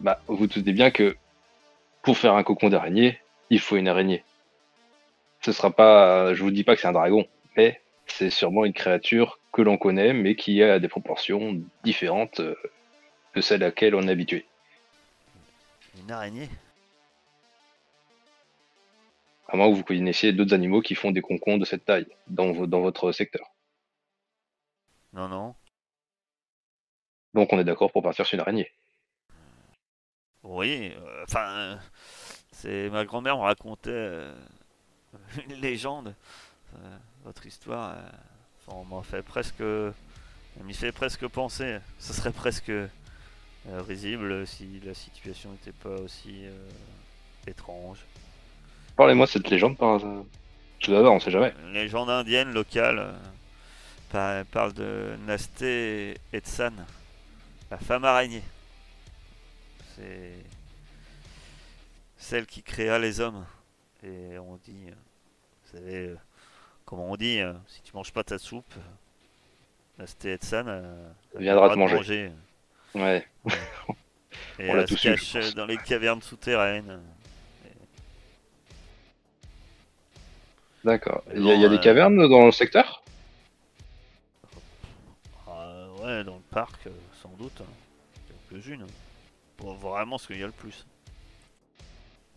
[0.00, 1.16] Bah, vous vous doutez bien que
[2.02, 3.18] pour faire un cocon d'araignée,
[3.54, 4.24] il faut une araignée.
[5.42, 7.26] ce sera pas, je vous dis pas que c'est un dragon,
[7.56, 12.56] mais c'est sûrement une créature que l'on connaît, mais qui a des proportions différentes euh,
[13.34, 14.46] de celles à laquelle on est habitué.
[15.98, 16.48] Une araignée?
[19.48, 22.50] À moins que vous connaissiez d'autres animaux qui font des concons de cette taille dans,
[22.52, 23.52] vo- dans votre secteur.
[25.12, 25.54] Non, non.
[27.34, 28.72] Donc on est d'accord pour partir sur une araignée.
[30.42, 31.76] Oui, euh, enfin, euh,
[32.54, 34.32] c'est ma grand-mère me racontait euh,
[35.48, 36.14] une légende.
[36.76, 38.02] Euh, votre histoire, euh,
[38.66, 39.62] enfin, on m'en fait presque,
[40.62, 41.78] m'y fait presque penser.
[41.98, 42.72] Ce serait presque
[43.86, 46.44] risible si la situation n'était pas aussi
[47.46, 47.98] étrange.
[48.96, 49.98] Parlez-moi de cette légende par.
[50.80, 51.54] Je l'adore, on sait jamais.
[51.64, 53.14] Une légende indienne locale
[54.10, 56.74] par- parle de Nasté Etsan,
[57.70, 58.42] la femme araignée.
[59.96, 60.34] C'est
[62.24, 63.44] celle qui créa les hommes.
[64.02, 64.94] Et on dit, euh,
[65.64, 66.16] vous savez, euh,
[66.84, 68.74] comment on dit, euh, si tu manges pas ta soupe,
[69.98, 72.32] Nasté Etsan euh, Elle viendra te manger.
[72.94, 73.26] Ouais.
[74.58, 77.00] Et On l'a elle se eu, cache dans les cavernes souterraines.
[80.84, 81.22] D'accord.
[81.34, 83.02] Il y, a- y des euh, cavernes dans le secteur?
[86.02, 86.88] Ouais, dans le parc,
[87.22, 87.62] sans doute.
[87.62, 88.28] hein.
[88.50, 88.86] Quelques-unes.
[89.56, 90.84] Pour vraiment ce qu'il y a le plus.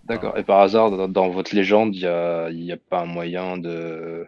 [0.08, 0.38] D'accord.
[0.38, 3.58] Et par hasard, dans, votre légende, il n'y a, il y a pas un moyen
[3.58, 4.26] de,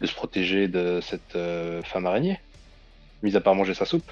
[0.00, 2.38] de se protéger de cette euh, femme araignée?
[3.22, 4.10] Mis à part manger sa soupe?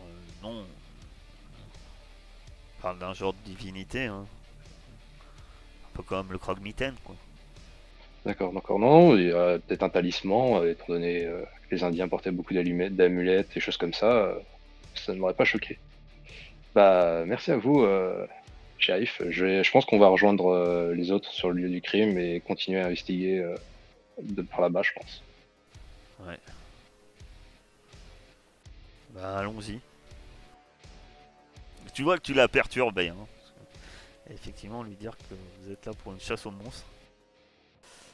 [0.00, 0.02] Euh,
[0.42, 0.64] non.
[2.78, 4.06] On parle d'un genre de divinité.
[4.06, 4.26] Hein.
[5.84, 7.14] Un peu comme le croque-mitaine, quoi.
[8.26, 8.78] D'accord, d'accord.
[8.78, 12.32] Non, il y a peut-être un talisman, euh, étant donné euh, que les Indiens portaient
[12.32, 14.10] beaucoup d'allumettes, d'amulettes et choses comme ça.
[14.10, 14.34] euh,
[14.94, 15.78] ça ne m'aurait pas choqué.
[16.74, 18.26] Bah, merci à vous, euh,
[18.80, 19.22] shérif.
[19.28, 22.18] Je, vais- je pense qu'on va rejoindre euh, les autres sur le lieu du crime
[22.18, 23.56] et continuer à investiguer euh,
[24.22, 25.22] de par là-bas, je pense.
[29.10, 29.80] Bah, allons-y.
[31.94, 33.08] Tu vois que tu l'as perturbé.
[33.08, 33.16] Hein.
[34.32, 36.86] Effectivement, lui dire que vous êtes là pour une chasse aux monstres.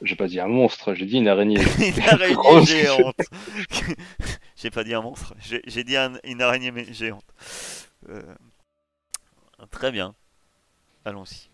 [0.01, 1.59] J'ai pas dit un monstre, j'ai dit une araignée.
[1.79, 3.15] une araignée géante.
[4.55, 7.25] j'ai pas dit un monstre, j'ai dit un- une araignée géante.
[8.09, 8.21] Euh,
[9.71, 10.13] très bien.
[11.07, 11.47] Allons-y.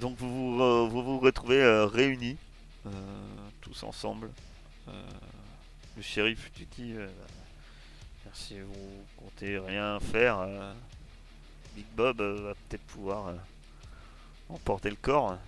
[0.00, 2.38] Donc vous vous, euh, retrouvez euh, réunis,
[2.86, 2.90] euh,
[3.60, 4.30] tous ensemble.
[4.86, 6.94] Le shérif, tu dis,
[8.32, 8.72] si vous
[9.18, 10.46] comptez rien faire,
[11.74, 13.34] Big Bob va peut-être pouvoir
[14.48, 15.32] emporter le corps.
[15.32, 15.38] hein,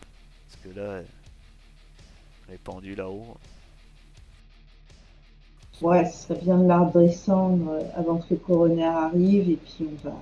[0.47, 1.03] Parce que là,
[2.49, 3.37] elle est pendue là-haut.
[5.81, 10.17] Ouais, ce serait bien de la avant que le coroner arrive et puis on va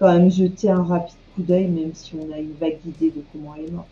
[0.00, 3.22] quand même jeter un rapide coup d'œil même si on a une vague idée de
[3.30, 3.88] comment elle est morte.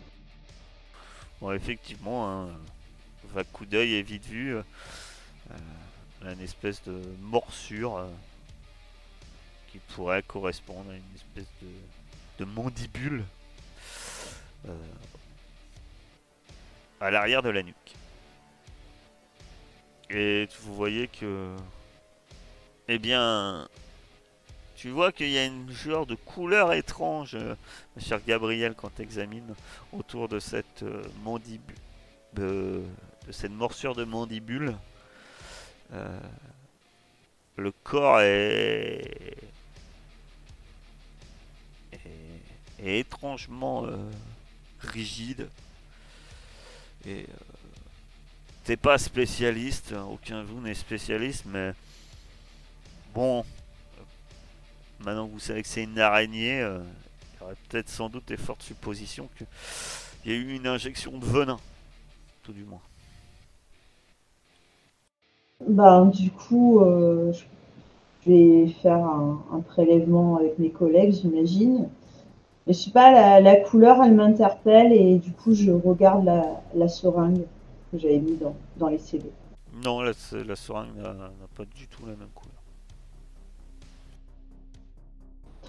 [1.39, 2.49] Bon, effectivement, un
[3.33, 4.55] vague coup d'œil est vite vu.
[4.55, 4.63] euh,
[5.51, 8.07] euh, une espèce de morsure euh,
[9.71, 11.47] qui pourrait correspondre à une espèce
[12.39, 13.23] de, mandibule
[16.99, 17.95] à l'arrière de la nuque.
[20.09, 21.55] Et vous voyez que,
[22.87, 23.67] eh bien,
[24.79, 27.55] tu vois qu'il y a une genre de couleur étrange, euh,
[28.25, 29.53] Gabriel, quand tu examines
[29.91, 31.75] autour de cette euh, mandibule,
[32.31, 32.81] de,
[33.29, 34.73] cette morsure de mandibule.
[35.91, 36.19] Euh,
[37.57, 39.35] le corps est,
[41.91, 41.99] est,
[42.81, 43.97] est étrangement euh,
[44.79, 45.49] rigide.
[47.05, 47.25] Et
[48.63, 51.73] t'es pas spécialiste, hein, aucun de vous n'est spécialiste, mais
[53.13, 53.43] bon,
[55.05, 56.79] maintenant que vous savez que c'est une araignée, euh,
[57.33, 59.45] il y aurait peut-être sans doute des fortes suppositions que
[60.25, 61.59] il y a eu une injection de venin,
[62.43, 62.81] tout du moins.
[65.67, 67.31] Bah, du coup, euh,
[68.25, 71.89] je vais faire un, un prélèvement avec mes collègues, j'imagine.
[72.67, 76.61] Mais je sais pas, la, la couleur, elle m'interpelle et du coup, je regarde la,
[76.75, 77.45] la seringue
[77.91, 79.31] que j'avais mis dans, dans les CD.
[79.71, 82.58] Non, la, la seringue n'a pas du tout la même couleur.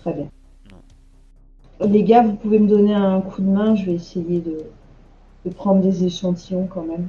[0.00, 0.30] Très bien.
[1.86, 4.64] Les gars, vous pouvez me donner un coup de main, je vais essayer de,
[5.44, 7.08] de prendre des échantillons quand même.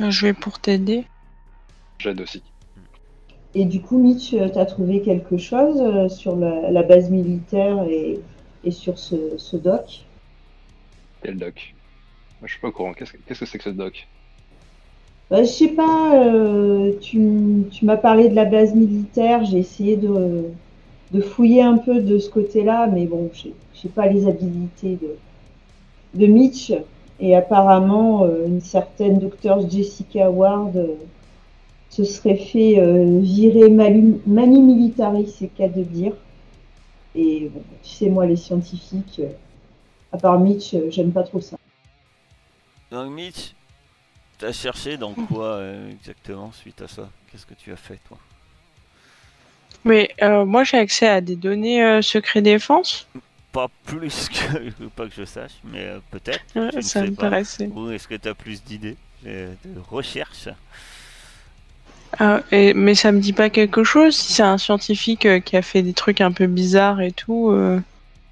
[0.00, 1.06] Euh, Je vais pour t'aider.
[1.98, 2.42] J'aide aussi.
[3.54, 7.84] Et du coup, Mitch, tu as trouvé quelque chose euh, sur la, la base militaire
[7.84, 8.20] et,
[8.64, 10.04] et sur ce, ce doc?
[11.22, 11.74] Quel doc?
[12.40, 12.92] Moi, Je suis pas au courant.
[12.94, 14.08] Qu'est-ce que qu'est-ce que c'est que ce doc?
[15.30, 17.18] Bah, je sais pas, euh, tu,
[17.82, 20.50] m'as parlé de la base militaire, j'ai essayé de,
[21.22, 24.98] fouiller un peu de ce côté-là, mais bon, je n'ai pas les habilités
[26.14, 26.72] de, Mitch.
[27.20, 30.94] Et apparemment, euh, une certaine docteur Jessica Ward euh,
[31.88, 36.12] se serait fait euh, virer mani, mani militari, c'est cas de dire.
[37.14, 39.22] Et bon, tu sais, moi, les scientifiques,
[40.12, 41.56] à part Mitch, j'aime pas trop ça.
[42.90, 43.54] Donc, Mitch,
[44.44, 48.18] t'as cherché dans quoi exactement suite à ça Qu'est-ce que tu as fait, toi?
[49.84, 53.06] Mais moi, j'ai accès à des données secret défense
[53.54, 56.44] pas plus que pas que je sache, mais euh, peut-être.
[56.82, 57.68] ça m'intéressait.
[57.68, 59.54] Ou est-ce que tu as plus d'idées de
[59.88, 60.48] recherche?
[62.18, 65.62] Ah, Mais ça me dit pas quelque chose si c'est un scientifique euh, qui a
[65.62, 67.50] fait des trucs un peu bizarres et tout.
[67.50, 67.80] Euh.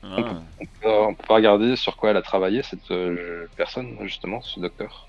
[0.02, 0.40] Ah.
[0.84, 2.92] On, peut, regarder sur quoi elle a travaillé cette
[3.56, 5.06] personne justement, ce docteur.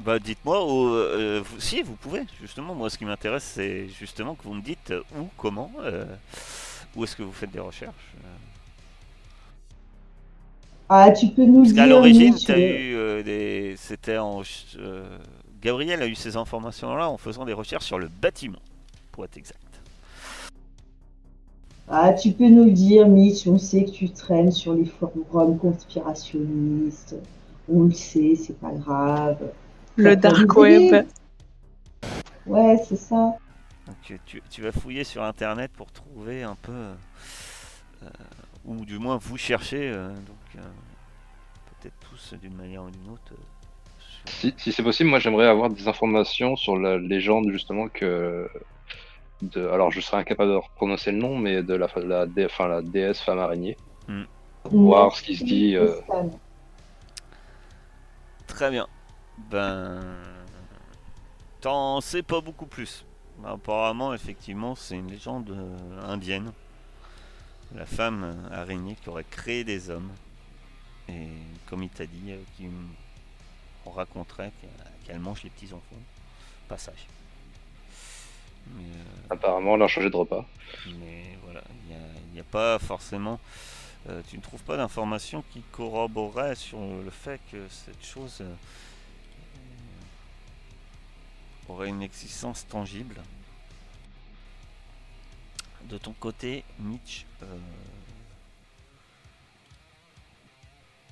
[0.00, 4.54] Bah dites-moi, ou si vous pouvez, justement, moi ce qui m'intéresse c'est justement que vous
[4.54, 5.70] me dites où, comment,
[6.96, 8.14] où est-ce que vous faites des recherches.
[10.92, 13.76] Ah, tu peux nous Parce l'origine, tu eu euh, des.
[13.76, 14.42] C'était en.
[14.76, 15.04] Euh,
[15.62, 18.58] Gabriel a eu ces informations-là en faisant des recherches sur le bâtiment,
[19.12, 19.60] pour être exact.
[21.88, 25.58] Ah, tu peux nous le dire, Mitch, on sait que tu traînes sur les forums
[25.58, 27.14] conspirationnistes.
[27.72, 29.38] On le sait, c'est pas grave.
[30.00, 31.06] Le dark web.
[32.46, 33.36] Ouais, c'est ça.
[33.86, 36.72] Donc, tu, tu, vas fouiller sur internet pour trouver un peu.
[36.72, 38.06] Euh,
[38.64, 39.90] ou du moins vous cherchez.
[39.90, 40.60] donc, euh,
[41.80, 43.32] peut-être tous d'une manière ou d'une autre.
[43.32, 48.48] Euh, si, c'est possible, moi j'aimerais avoir des informations sur la légende justement que.
[49.42, 53.20] De, alors je serais incapable de prononcer le nom, mais de la, la, la déesse
[53.20, 53.76] femme araignée.
[54.08, 54.24] Hmm.
[54.64, 55.76] Voir ce qui se dit.
[55.76, 55.94] Euh.
[58.46, 58.86] Très bien.
[59.48, 60.00] Ben.
[61.60, 63.04] T'en sais pas beaucoup plus.
[63.44, 65.56] Apparemment, effectivement, c'est une légende
[66.02, 66.52] indienne.
[67.74, 70.10] La femme araignée qui aurait créé des hommes
[71.10, 71.28] et
[71.66, 72.68] comme il t'a dit, euh,
[73.86, 74.52] on raconterait
[75.04, 75.96] qu'elle mange les petits enfants.
[76.68, 77.06] Passage.
[78.68, 78.82] Euh,
[79.30, 80.46] Apparemment, elle a changé de repas.
[81.00, 83.40] Mais voilà, il n'y a, pas forcément.
[84.08, 88.42] Euh, tu ne trouves pas d'informations qui corroboreraient sur le fait que cette chose
[91.70, 93.20] aurait une existence tangible.
[95.84, 97.26] De ton côté, Mitch,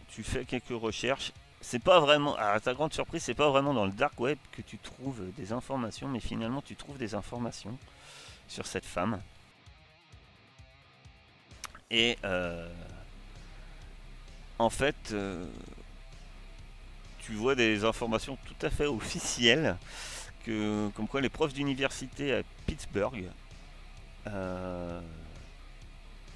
[0.08, 1.32] tu fais quelques recherches.
[1.60, 4.62] C'est pas vraiment, à ta grande surprise, c'est pas vraiment dans le dark web que
[4.62, 7.76] tu trouves des informations, mais finalement tu trouves des informations
[8.48, 9.20] sur cette femme.
[11.90, 12.68] Et euh,
[14.58, 15.46] en fait, euh,
[17.20, 19.76] tu vois des informations tout à fait officielles,
[20.44, 23.24] que, comme quoi les profs d'université à Pittsburgh,
[24.26, 25.00] euh,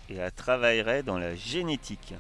[0.08, 2.14] et elle travaillerait dans la génétique.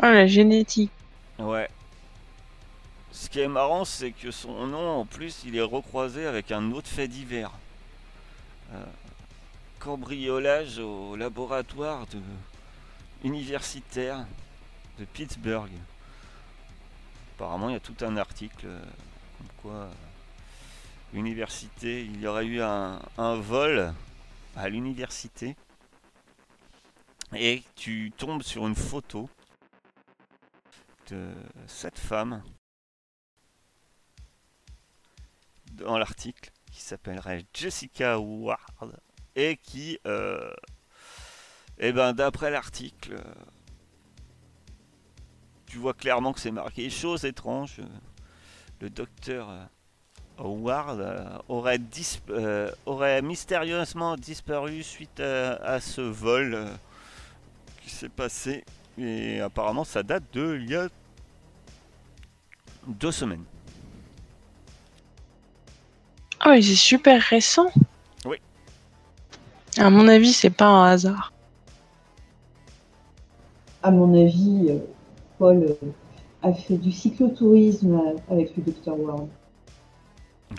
[0.00, 0.92] Ah, la génétique.
[1.38, 1.68] Ouais.
[3.12, 6.70] Ce qui est marrant, c'est que son nom, en plus, il est recroisé avec un
[6.72, 7.52] autre fait divers.
[8.72, 8.84] Euh,
[9.78, 12.20] cambriolage au laboratoire de...
[13.24, 14.26] universitaire
[14.98, 15.70] de Pittsburgh.
[17.40, 18.84] Apparemment, il y a tout un article euh,
[19.38, 19.92] comme quoi euh,
[21.14, 23.94] l'université, il y aurait eu un, vol
[24.56, 25.56] à l'université
[27.34, 29.30] et tu tombes sur une photo
[31.66, 32.42] cette femme
[35.72, 39.00] dans l'article qui s'appellerait Jessica Ward
[39.34, 40.52] et qui, euh,
[41.78, 43.16] eh ben, d'après l'article,
[45.70, 47.80] tu vois clairement que c'est marqué chose étrange.
[48.80, 49.48] Le docteur
[50.38, 51.00] Ward
[51.48, 51.78] aurait,
[52.30, 56.66] euh, aurait mystérieusement disparu suite à, ce vol euh,
[57.82, 58.64] qui s'est passé.
[58.98, 60.88] Et apparemment, ça date de il y a
[62.86, 63.44] deux semaines.
[66.40, 67.70] Ah oui, c'est super récent.
[68.24, 68.38] Oui.
[69.76, 71.32] À mon avis, c'est pas un hasard.
[73.82, 74.78] À mon avis, euh,
[75.40, 75.74] Paul euh,
[76.42, 79.28] a fait du cyclotourisme euh, avec le Dr Ward.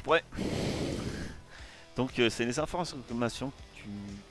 [0.07, 0.23] Ouais.
[1.95, 3.13] Donc c'est les informations que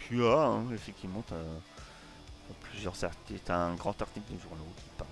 [0.01, 1.23] tu, as, hein, effectivement.
[1.29, 5.11] Tu as, plusieurs articles, un grand article de journaux qui parle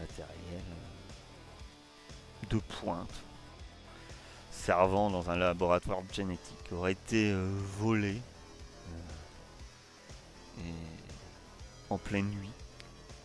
[0.00, 0.62] matériel
[2.42, 3.22] euh, de pointe
[4.50, 7.48] servant dans un laboratoire génétique aurait été euh,
[7.78, 8.20] volé
[10.58, 10.62] euh,
[11.90, 12.50] en pleine nuit.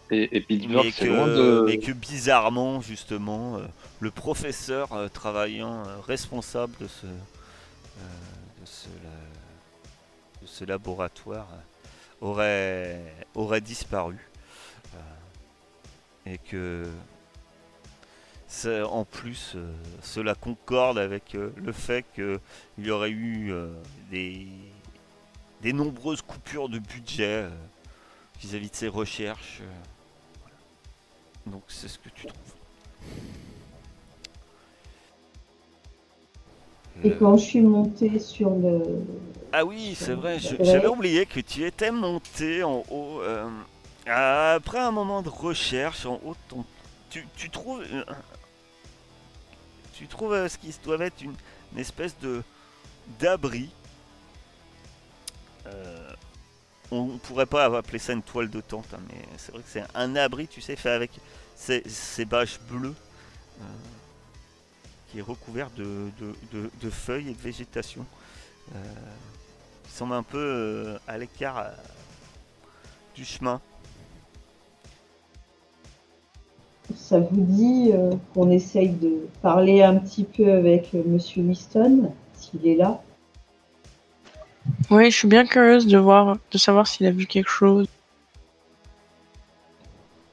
[0.09, 3.59] Et, que, mais que bizarrement, justement,
[3.99, 7.07] le professeur travaillant responsable de ce,
[8.63, 8.87] ce,
[10.41, 11.47] de ce laboratoire
[12.21, 13.01] aurait,
[13.35, 14.17] aurait disparu.
[14.95, 16.85] Euh, et que
[18.65, 19.71] en plus, euh,
[20.01, 22.39] cela concorde avec euh, le fait qu'il
[22.79, 23.53] y aurait eu
[24.09, 24.47] des,
[25.61, 27.45] des nombreuses coupures de budget
[28.39, 29.61] vis-à-vis de ces recherches.
[31.47, 32.57] Donc c'est ce que tu trouves.
[37.03, 38.81] Et quand je suis monté sur le.
[39.53, 43.21] Ah oui, c'est vrai, j'avais oublié que tu étais monté en haut.
[43.21, 43.47] Euh,
[44.07, 46.35] après un moment de recherche en haut,
[47.09, 47.83] tu, tu, trouves.
[49.93, 51.35] tu trouves euh, ce qui doit être une,
[51.77, 52.41] espèce de
[53.19, 53.69] d'abri.
[56.91, 59.69] Euh, on, pourrait pas appeler ça une toile de tente, hein, mais c'est vrai que
[59.69, 61.11] c'est un abri, tu sais, fait avec
[61.55, 62.95] ces, bâches bleues
[65.11, 68.05] qui est recouvert de, feuilles et de végétation.
[68.75, 68.79] Euh,
[69.83, 71.69] qui semble un peu euh, à l'écart euh,
[73.15, 73.61] du chemin.
[76.95, 77.91] Ça vous dit
[78.33, 83.01] qu'on essaye de parler un petit peu avec Monsieur Winston, s'il est là?
[84.89, 87.87] Oui, je suis bien curieuse de voir, de savoir s'il a vu quelque chose.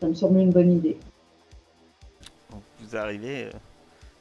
[0.01, 0.99] Ça me semble une bonne idée.
[2.81, 3.51] vous arrivez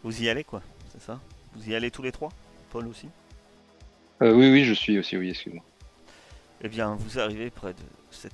[0.04, 0.62] vous y allez quoi,
[0.92, 1.22] c'est ça?
[1.56, 2.30] Vous y allez tous les trois?
[2.72, 3.08] Paul aussi?
[4.22, 5.64] Euh, Oui, oui, je suis aussi, oui, excuse-moi.
[6.62, 7.80] Eh bien, vous arrivez près de
[8.12, 8.28] ce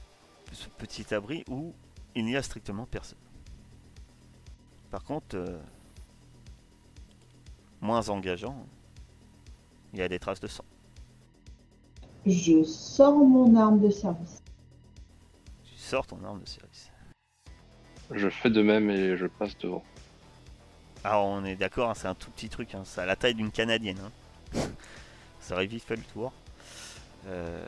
[0.80, 1.74] petit abri où
[2.16, 3.20] il n'y a strictement personne.
[4.90, 5.60] Par contre, euh,
[7.82, 8.66] moins engageant,
[9.94, 10.66] il y a des traces de sang.
[12.30, 14.44] Je sors mon arme de service.
[15.64, 16.92] Tu sors ton arme de service.
[18.12, 19.84] Je fais de même et je passe devant.
[21.04, 23.36] Ah, on est d'accord, hein, c'est un tout petit truc, hein, c'est à la taille
[23.36, 24.00] d'une canadienne.
[24.56, 24.60] Hein.
[25.40, 26.32] Ça aurait vite fait le tour.
[27.28, 27.68] Euh,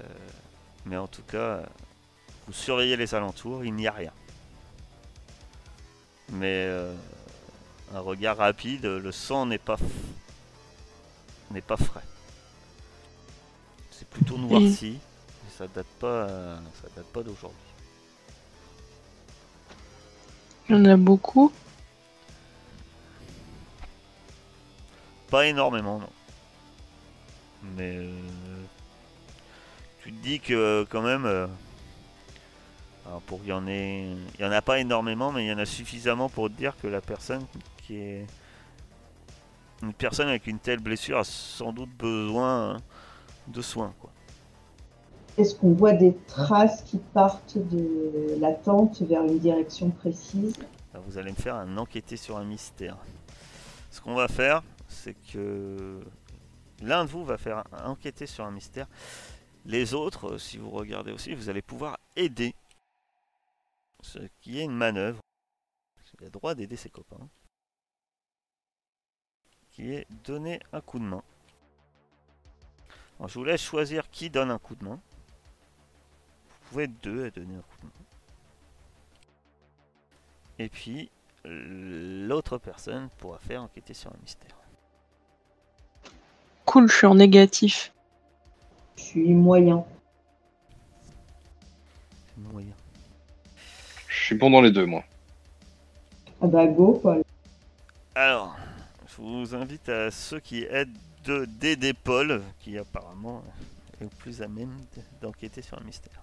[0.85, 1.63] mais en tout cas,
[2.47, 4.11] vous surveillez les alentours, il n'y a rien.
[6.33, 6.93] Mais euh,
[7.95, 9.77] un regard rapide, le sang n'est pas
[11.51, 12.03] n'est pas frais.
[14.11, 14.99] Plutôt noirci,
[15.43, 17.57] mais ça date pas ça date pas d'aujourd'hui.
[20.69, 21.51] Il y en a beaucoup.
[25.29, 26.09] Pas énormément, non.
[27.75, 28.11] Mais euh,
[30.01, 31.47] tu te dis que quand même, euh,
[33.27, 35.57] pour il y en ait, il y en a pas énormément, mais il y en
[35.57, 37.45] a suffisamment pour te dire que la personne
[37.85, 38.27] qui est
[39.81, 42.77] une personne avec une telle blessure a sans doute besoin
[43.47, 43.93] de soins.
[45.37, 50.55] Est-ce qu'on voit des traces qui partent de la tente vers une direction précise?
[50.93, 52.97] Vous allez me faire un enquêter sur un mystère.
[53.91, 56.01] Ce qu'on va faire, c'est que
[56.81, 58.87] l'un de vous va faire enquêter sur un mystère.
[59.65, 62.53] Les autres, si vous regardez aussi, vous allez pouvoir aider.
[64.01, 65.21] Ce qui est une manœuvre.
[66.19, 67.29] Il a le droit d'aider ses copains.
[69.71, 71.23] Qui est donner un coup de main.
[73.27, 74.99] Je vous laisse choisir qui donne un coup de main.
[76.47, 77.91] Vous pouvez être deux à donner un coup de main.
[80.59, 81.09] Et puis,
[81.43, 84.55] l'autre personne pourra faire enquêter sur un mystère.
[86.65, 87.91] Cool, je suis en négatif.
[88.97, 89.83] Je suis moyen.
[92.37, 92.73] Moyen.
[94.07, 95.03] Je suis bon dans les deux, moi.
[96.41, 97.23] Ah bah go, Paul.
[98.15, 98.55] Alors,
[99.07, 103.43] je vous invite à ceux qui aident d'aider Paul, qui apparemment
[103.99, 104.73] est le plus à même
[105.21, 106.21] d'enquêter sur un mystère.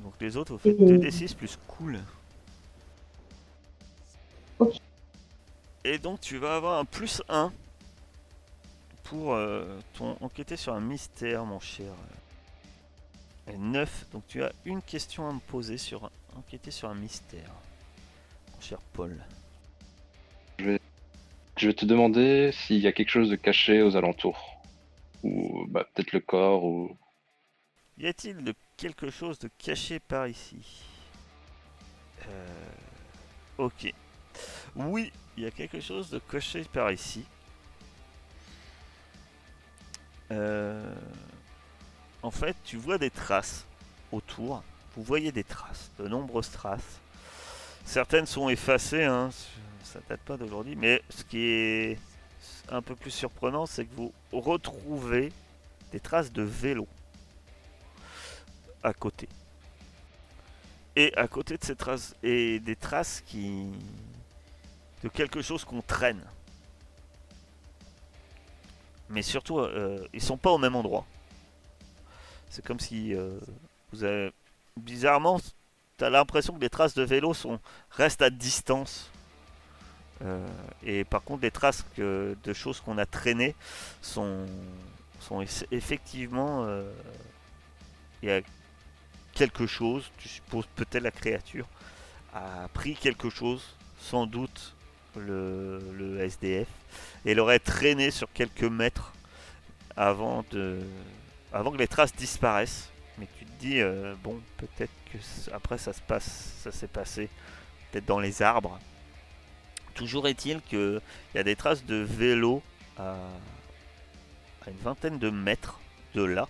[0.00, 2.00] Donc les autres, vous faites 2d6 plus cool.
[5.84, 7.52] Et donc tu vas avoir un plus 1
[9.04, 11.92] pour euh, ton enquêter sur un mystère, mon cher.
[13.58, 17.50] 9, donc tu as une question à me poser sur enquêter sur un mystère,
[18.54, 19.16] mon cher Paul.
[21.60, 24.62] Je vais, te demander s'il y a quelque chose de caché aux alentours.
[25.22, 26.96] Ou bah, peut-être le corps ou...
[27.98, 30.56] Y a-t-il de quelque chose de caché par ici
[32.26, 32.46] euh,
[33.58, 33.92] Ok.
[34.74, 37.26] Oui, il y a quelque chose de caché par ici.
[40.30, 40.94] Euh,
[42.22, 43.66] en fait, tu vois des traces
[44.12, 44.62] autour.
[44.96, 47.00] Vous voyez des traces, de nombreuses traces.
[47.84, 49.30] Certaines sont effacées, hein,
[49.82, 50.76] ça date pas d'aujourd'hui.
[50.76, 51.98] Mais ce qui est
[52.68, 55.32] un peu plus surprenant, c'est que vous retrouvez
[55.92, 56.86] des traces de vélo
[58.82, 59.28] à côté.
[60.96, 63.66] Et à côté de ces traces, et des traces qui.
[65.02, 66.22] de quelque chose qu'on traîne.
[69.10, 71.04] mais surtout, euh, ils sont pas au même endroit.
[72.48, 73.38] C'est comme si euh,
[73.92, 74.32] vous avez
[74.76, 75.40] bizarrement,
[76.00, 77.60] tu as l'impression que les traces de vélo sont
[77.92, 79.10] restent à distance.
[80.22, 80.46] Euh,
[80.84, 83.54] et par contre, les traces que, de choses qu'on a traînées
[84.02, 84.46] sont,
[85.20, 86.64] sont eff- effectivement.
[86.64, 86.90] euh,
[88.22, 88.40] Il y a
[89.34, 91.66] quelque chose, tu supposes peut-être la créature
[92.34, 93.62] a pris quelque chose,
[94.00, 94.74] sans doute
[95.16, 96.68] le, le SDF,
[97.24, 99.12] et l'aurait traîné sur quelques mètres
[99.96, 100.80] avant, de,
[101.52, 102.90] avant que les traces disparaissent.
[103.18, 104.92] Mais tu te dis, euh, bon, peut-être
[105.52, 107.28] après ça se passe, ça s'est passé
[107.90, 108.78] peut-être dans les arbres.
[109.94, 111.00] Toujours est-il qu'il
[111.34, 112.62] y a des traces de vélo
[112.96, 113.16] à,
[114.66, 115.80] une vingtaine de mètres
[116.14, 116.48] de là.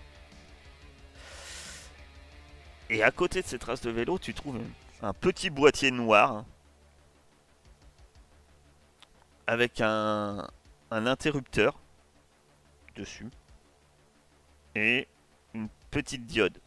[2.89, 4.59] Et à côté de ces traces de vélo, tu trouves
[5.01, 6.45] un, petit boîtier noir hein,
[9.47, 10.47] avec un
[10.91, 11.79] interrupteur
[12.95, 13.29] dessus
[14.75, 15.07] et
[15.53, 16.60] une petite diode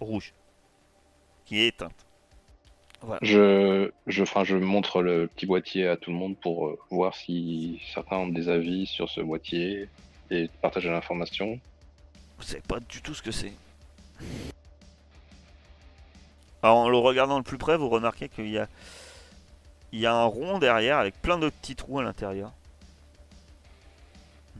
[0.00, 0.34] rouge
[1.44, 2.06] qui est éteinte.
[3.02, 3.18] Voilà.
[3.22, 7.14] Je, je, enfin, je montre le petit boîtier à tout le monde pour euh, voir
[7.14, 9.88] si certains ont des avis sur ce boîtier
[10.30, 11.60] et partager l'information.
[12.38, 13.52] Vous savez pas du tout ce que c'est.
[16.62, 18.68] Alors, en le regardant de plus près, vous remarquez qu'il y a,
[19.92, 22.52] il y a un rond derrière avec plein de petits trous à l'intérieur.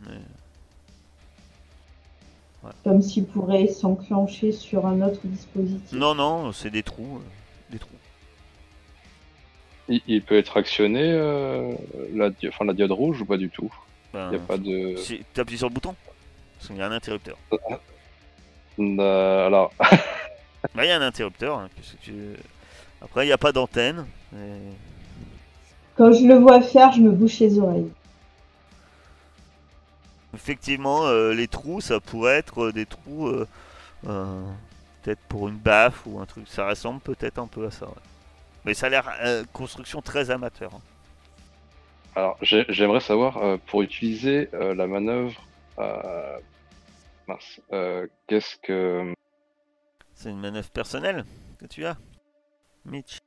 [0.03, 0.19] Mais-
[2.85, 5.93] Comme s'il pourrait s'enclencher sur un autre dispositif.
[5.93, 7.17] Non, non, c'est des trous.
[7.19, 7.89] euh, Des trous.
[9.89, 11.73] Il, il peut être actionné, euh,
[12.15, 13.71] la, di- enfin, la diode rouge ou pas du tout?
[14.13, 14.97] Ben, Il n'y a pas de.
[14.97, 15.95] si tu appuies sur le bouton,
[16.57, 17.37] parce qu'il y a un interrupteur.
[18.79, 19.73] Euh, alors,
[20.75, 21.59] Bah, il y a un interrupteur.
[21.59, 22.37] hein, qu'est-ce que tu-
[23.03, 24.07] Après, il n'y a pas d'antenne.
[24.33, 24.73] mais-
[25.97, 27.91] Quand je le vois faire, je me bouche les oreilles.
[30.35, 34.45] Effectivement, euh, les trous, ça pourrait être euh, des trous, euh,
[35.03, 36.47] peut-être pour une baffe ou un truc.
[36.49, 37.87] Ça ressemble peut-être un peu à ça.
[37.87, 37.93] ouais.
[38.65, 40.73] Mais ça a l'air euh, construction très amateur.
[40.75, 40.81] hein.
[42.17, 45.41] alors j'ai- j'aimerais savoir, euh, pour utiliser euh, la manœuvre,
[47.27, 49.13] mince, euh, qu'est-ce que.
[50.15, 51.25] C'est une manœuvre personnelle
[51.59, 51.97] que tu as,
[52.85, 53.19] Mitch.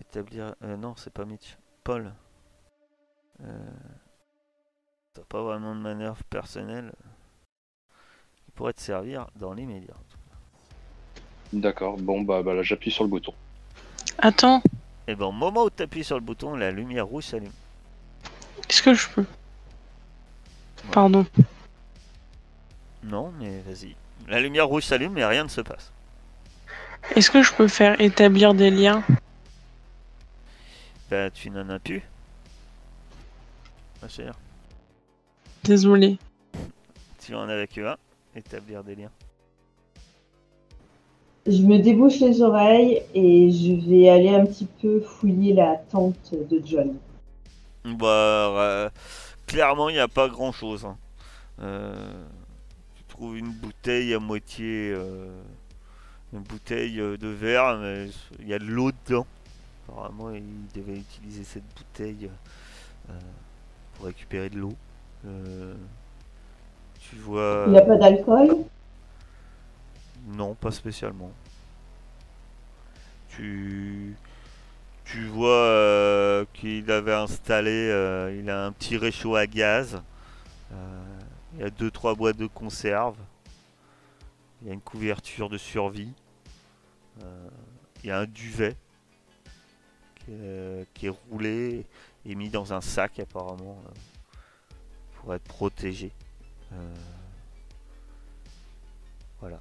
[0.00, 0.54] Établir.
[0.62, 1.56] euh, non, c'est pas Mitch.
[1.84, 2.12] Paul.
[5.16, 6.92] T'as pas vraiment de manœuvre personnelle
[8.44, 9.94] qui pourrait te servir dans l'immédiat.
[11.54, 13.32] D'accord, bon, bah, bah là, j'appuie sur le bouton.
[14.18, 14.62] Attends,
[15.08, 17.52] Et ben, au moment où tu appuies sur le bouton, la lumière rouge s'allume.
[18.68, 19.24] est-ce que je peux
[20.92, 21.24] Pardon.
[23.02, 23.96] Non, mais vas-y.
[24.28, 25.92] La lumière rouge s'allume, mais rien ne se passe.
[27.14, 29.02] Est-ce que je peux faire établir des liens
[31.10, 32.02] Bah, tu n'en as plus.
[34.02, 34.34] Ma chère.
[35.66, 36.18] Désolé.
[37.20, 37.96] Tu en as avec un.
[38.34, 39.10] Établir des liens.
[41.46, 46.34] Je me débouche les oreilles et je vais aller un petit peu fouiller la tente
[46.34, 46.96] de John.
[47.84, 48.90] Bah, euh,
[49.46, 50.86] clairement, il n'y a pas grand chose.
[51.58, 54.92] tu trouves une bouteille à moitié.
[54.92, 55.30] euh,
[56.32, 58.08] une bouteille euh, de verre, mais
[58.40, 59.26] il y a de l'eau dedans.
[59.88, 60.42] Apparemment, il
[60.74, 62.28] devait utiliser cette bouteille
[63.08, 63.12] euh,
[63.94, 64.74] pour récupérer de l'eau.
[65.26, 65.74] Euh,
[67.00, 67.64] tu vois.
[67.66, 68.64] Il n'y a pas d'alcool?
[70.28, 71.30] Non, pas spécialement.
[73.28, 74.16] Tu,
[75.04, 80.02] tu vois euh, qu'il avait installé, euh, il a un petit réchaud à gaz.
[80.72, 81.20] Euh,
[81.54, 83.16] il y a deux trois boîtes de conserve.
[84.62, 86.12] Il y a une couverture de survie.
[88.02, 88.76] Il y a un duvet
[90.16, 91.86] qui est, qui est roulé
[92.24, 93.82] et mis dans un sac apparemment
[95.26, 96.12] pour être protégé.
[96.72, 96.76] Euh,
[99.40, 99.58] voilà.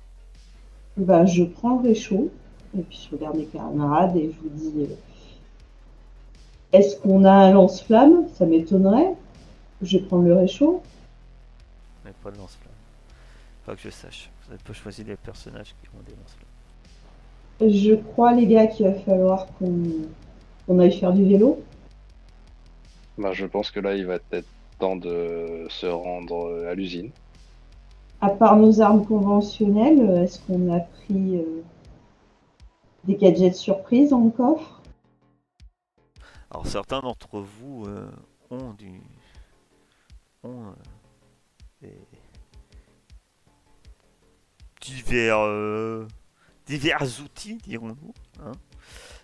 [0.95, 2.31] Bah, je prends le réchaud
[2.77, 4.95] et puis je regarde mes camarades et je vous dis euh,
[6.71, 8.27] est-ce qu'on a un lance-flamme?
[8.35, 9.15] Ça m'étonnerait.
[9.81, 10.83] Je vais prendre le réchaud.
[12.05, 12.71] Mais pas de lance-flamme.
[13.65, 14.29] Pas que je sache.
[14.43, 17.71] Vous n'avez pas choisi les personnages qui ont des lance-flammes.
[17.73, 19.81] Je crois, les gars, qu'il va falloir qu'on
[20.67, 21.63] qu'on aille faire du vélo.
[23.17, 24.45] Bah, je pense que là, il va être
[24.79, 27.11] temps de se rendre euh, à l'usine.
[28.21, 31.63] À part nos armes conventionnelles, euh, est-ce qu'on a pris euh,
[33.03, 34.81] des gadgets surprises dans le coffre?
[36.51, 38.09] Alors certains d'entre vous euh,
[38.49, 39.01] ont du
[40.43, 40.71] ont euh,
[41.81, 41.99] des
[44.79, 46.07] divers euh,
[46.65, 48.53] divers outils dirons-nous hein.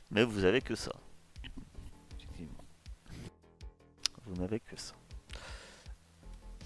[0.10, 0.92] mais vous avez que ça
[2.18, 2.64] effectivement
[4.26, 4.94] vous n'avez que ça.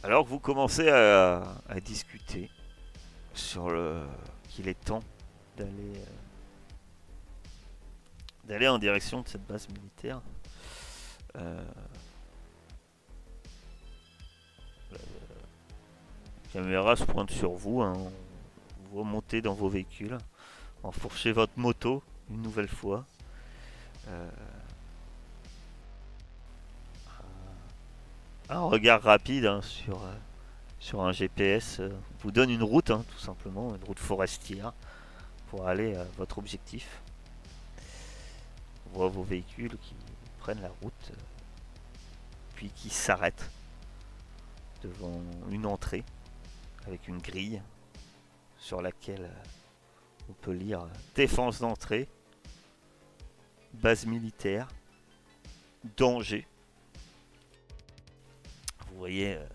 [0.06, 1.42] Alors que vous commencez à,
[1.84, 2.52] discuter
[3.34, 4.04] sur le
[4.50, 5.00] qu'il est temps
[5.58, 6.06] d'aller euh,
[8.44, 10.22] d'aller en direction de cette base militaire.
[11.38, 11.66] Euh,
[14.92, 15.00] la
[16.54, 17.96] caméra se pointe sur vous, hein.
[18.92, 20.20] vous remontez dans vos véhicules,
[20.84, 23.06] enfourchez votre moto une nouvelle fois.
[24.10, 24.30] Euh,
[28.50, 30.14] un regard rapide hein, sur, euh,
[30.80, 31.90] sur un GPS euh,
[32.20, 34.74] vous donne une route, hein, tout simplement, une route forestière
[35.50, 37.02] pour aller à votre objectif.
[38.88, 39.96] On voit vos véhicules qui
[40.40, 41.16] prennent la route, euh,
[42.56, 43.50] puis qui s'arrêtent
[44.84, 45.20] devant
[45.50, 46.04] une entrée
[46.86, 47.62] avec une grille
[48.60, 49.30] sur laquelle
[50.30, 52.08] on peut lire défense d'entrée,
[53.74, 54.68] base militaire,
[55.98, 56.48] danger.
[58.96, 59.46] Vous voyez euh,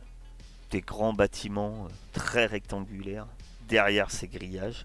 [0.71, 3.27] des grands bâtiments euh, très rectangulaires
[3.69, 4.85] derrière ces grillages.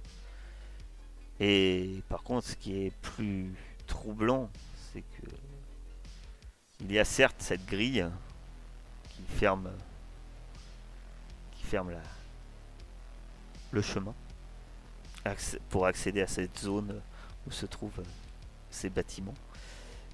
[1.42, 3.54] Et par contre, ce qui est plus
[3.86, 4.50] troublant,
[4.94, 5.28] c'est que
[6.80, 8.08] il y a certes cette grille
[9.10, 9.70] qui ferme,
[11.52, 12.02] qui ferme la,
[13.72, 14.16] le chemin
[15.70, 17.02] pour accéder à cette zone
[17.46, 18.10] où se trouvent euh,
[18.70, 19.36] ces bâtiments.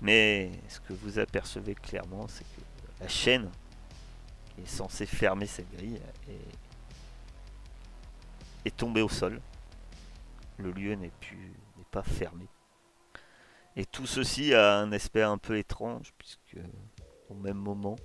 [0.01, 2.61] Mais ce que vous apercevez clairement, c'est que
[3.01, 3.47] la chaîne
[4.62, 6.36] est censée fermer cette grille est,
[8.66, 9.42] est tombée au sol.
[10.58, 12.48] Le lieu n'est plus n'est pas fermé.
[13.76, 16.58] Et tout ceci a un aspect un peu étrange puisque
[17.30, 17.96] au même moment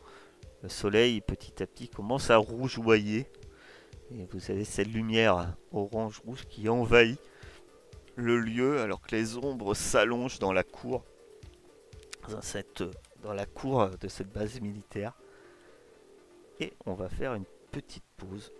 [0.63, 3.27] le soleil petit à petit commence à rougeoyer
[4.13, 7.21] et vous avez cette lumière orange-rouge qui envahit
[8.15, 11.05] le lieu alors que les ombres s'allongent dans la cour
[12.29, 12.85] dans, cette,
[13.23, 15.13] dans la cour de cette base militaire
[16.61, 18.53] et on va faire une petite pause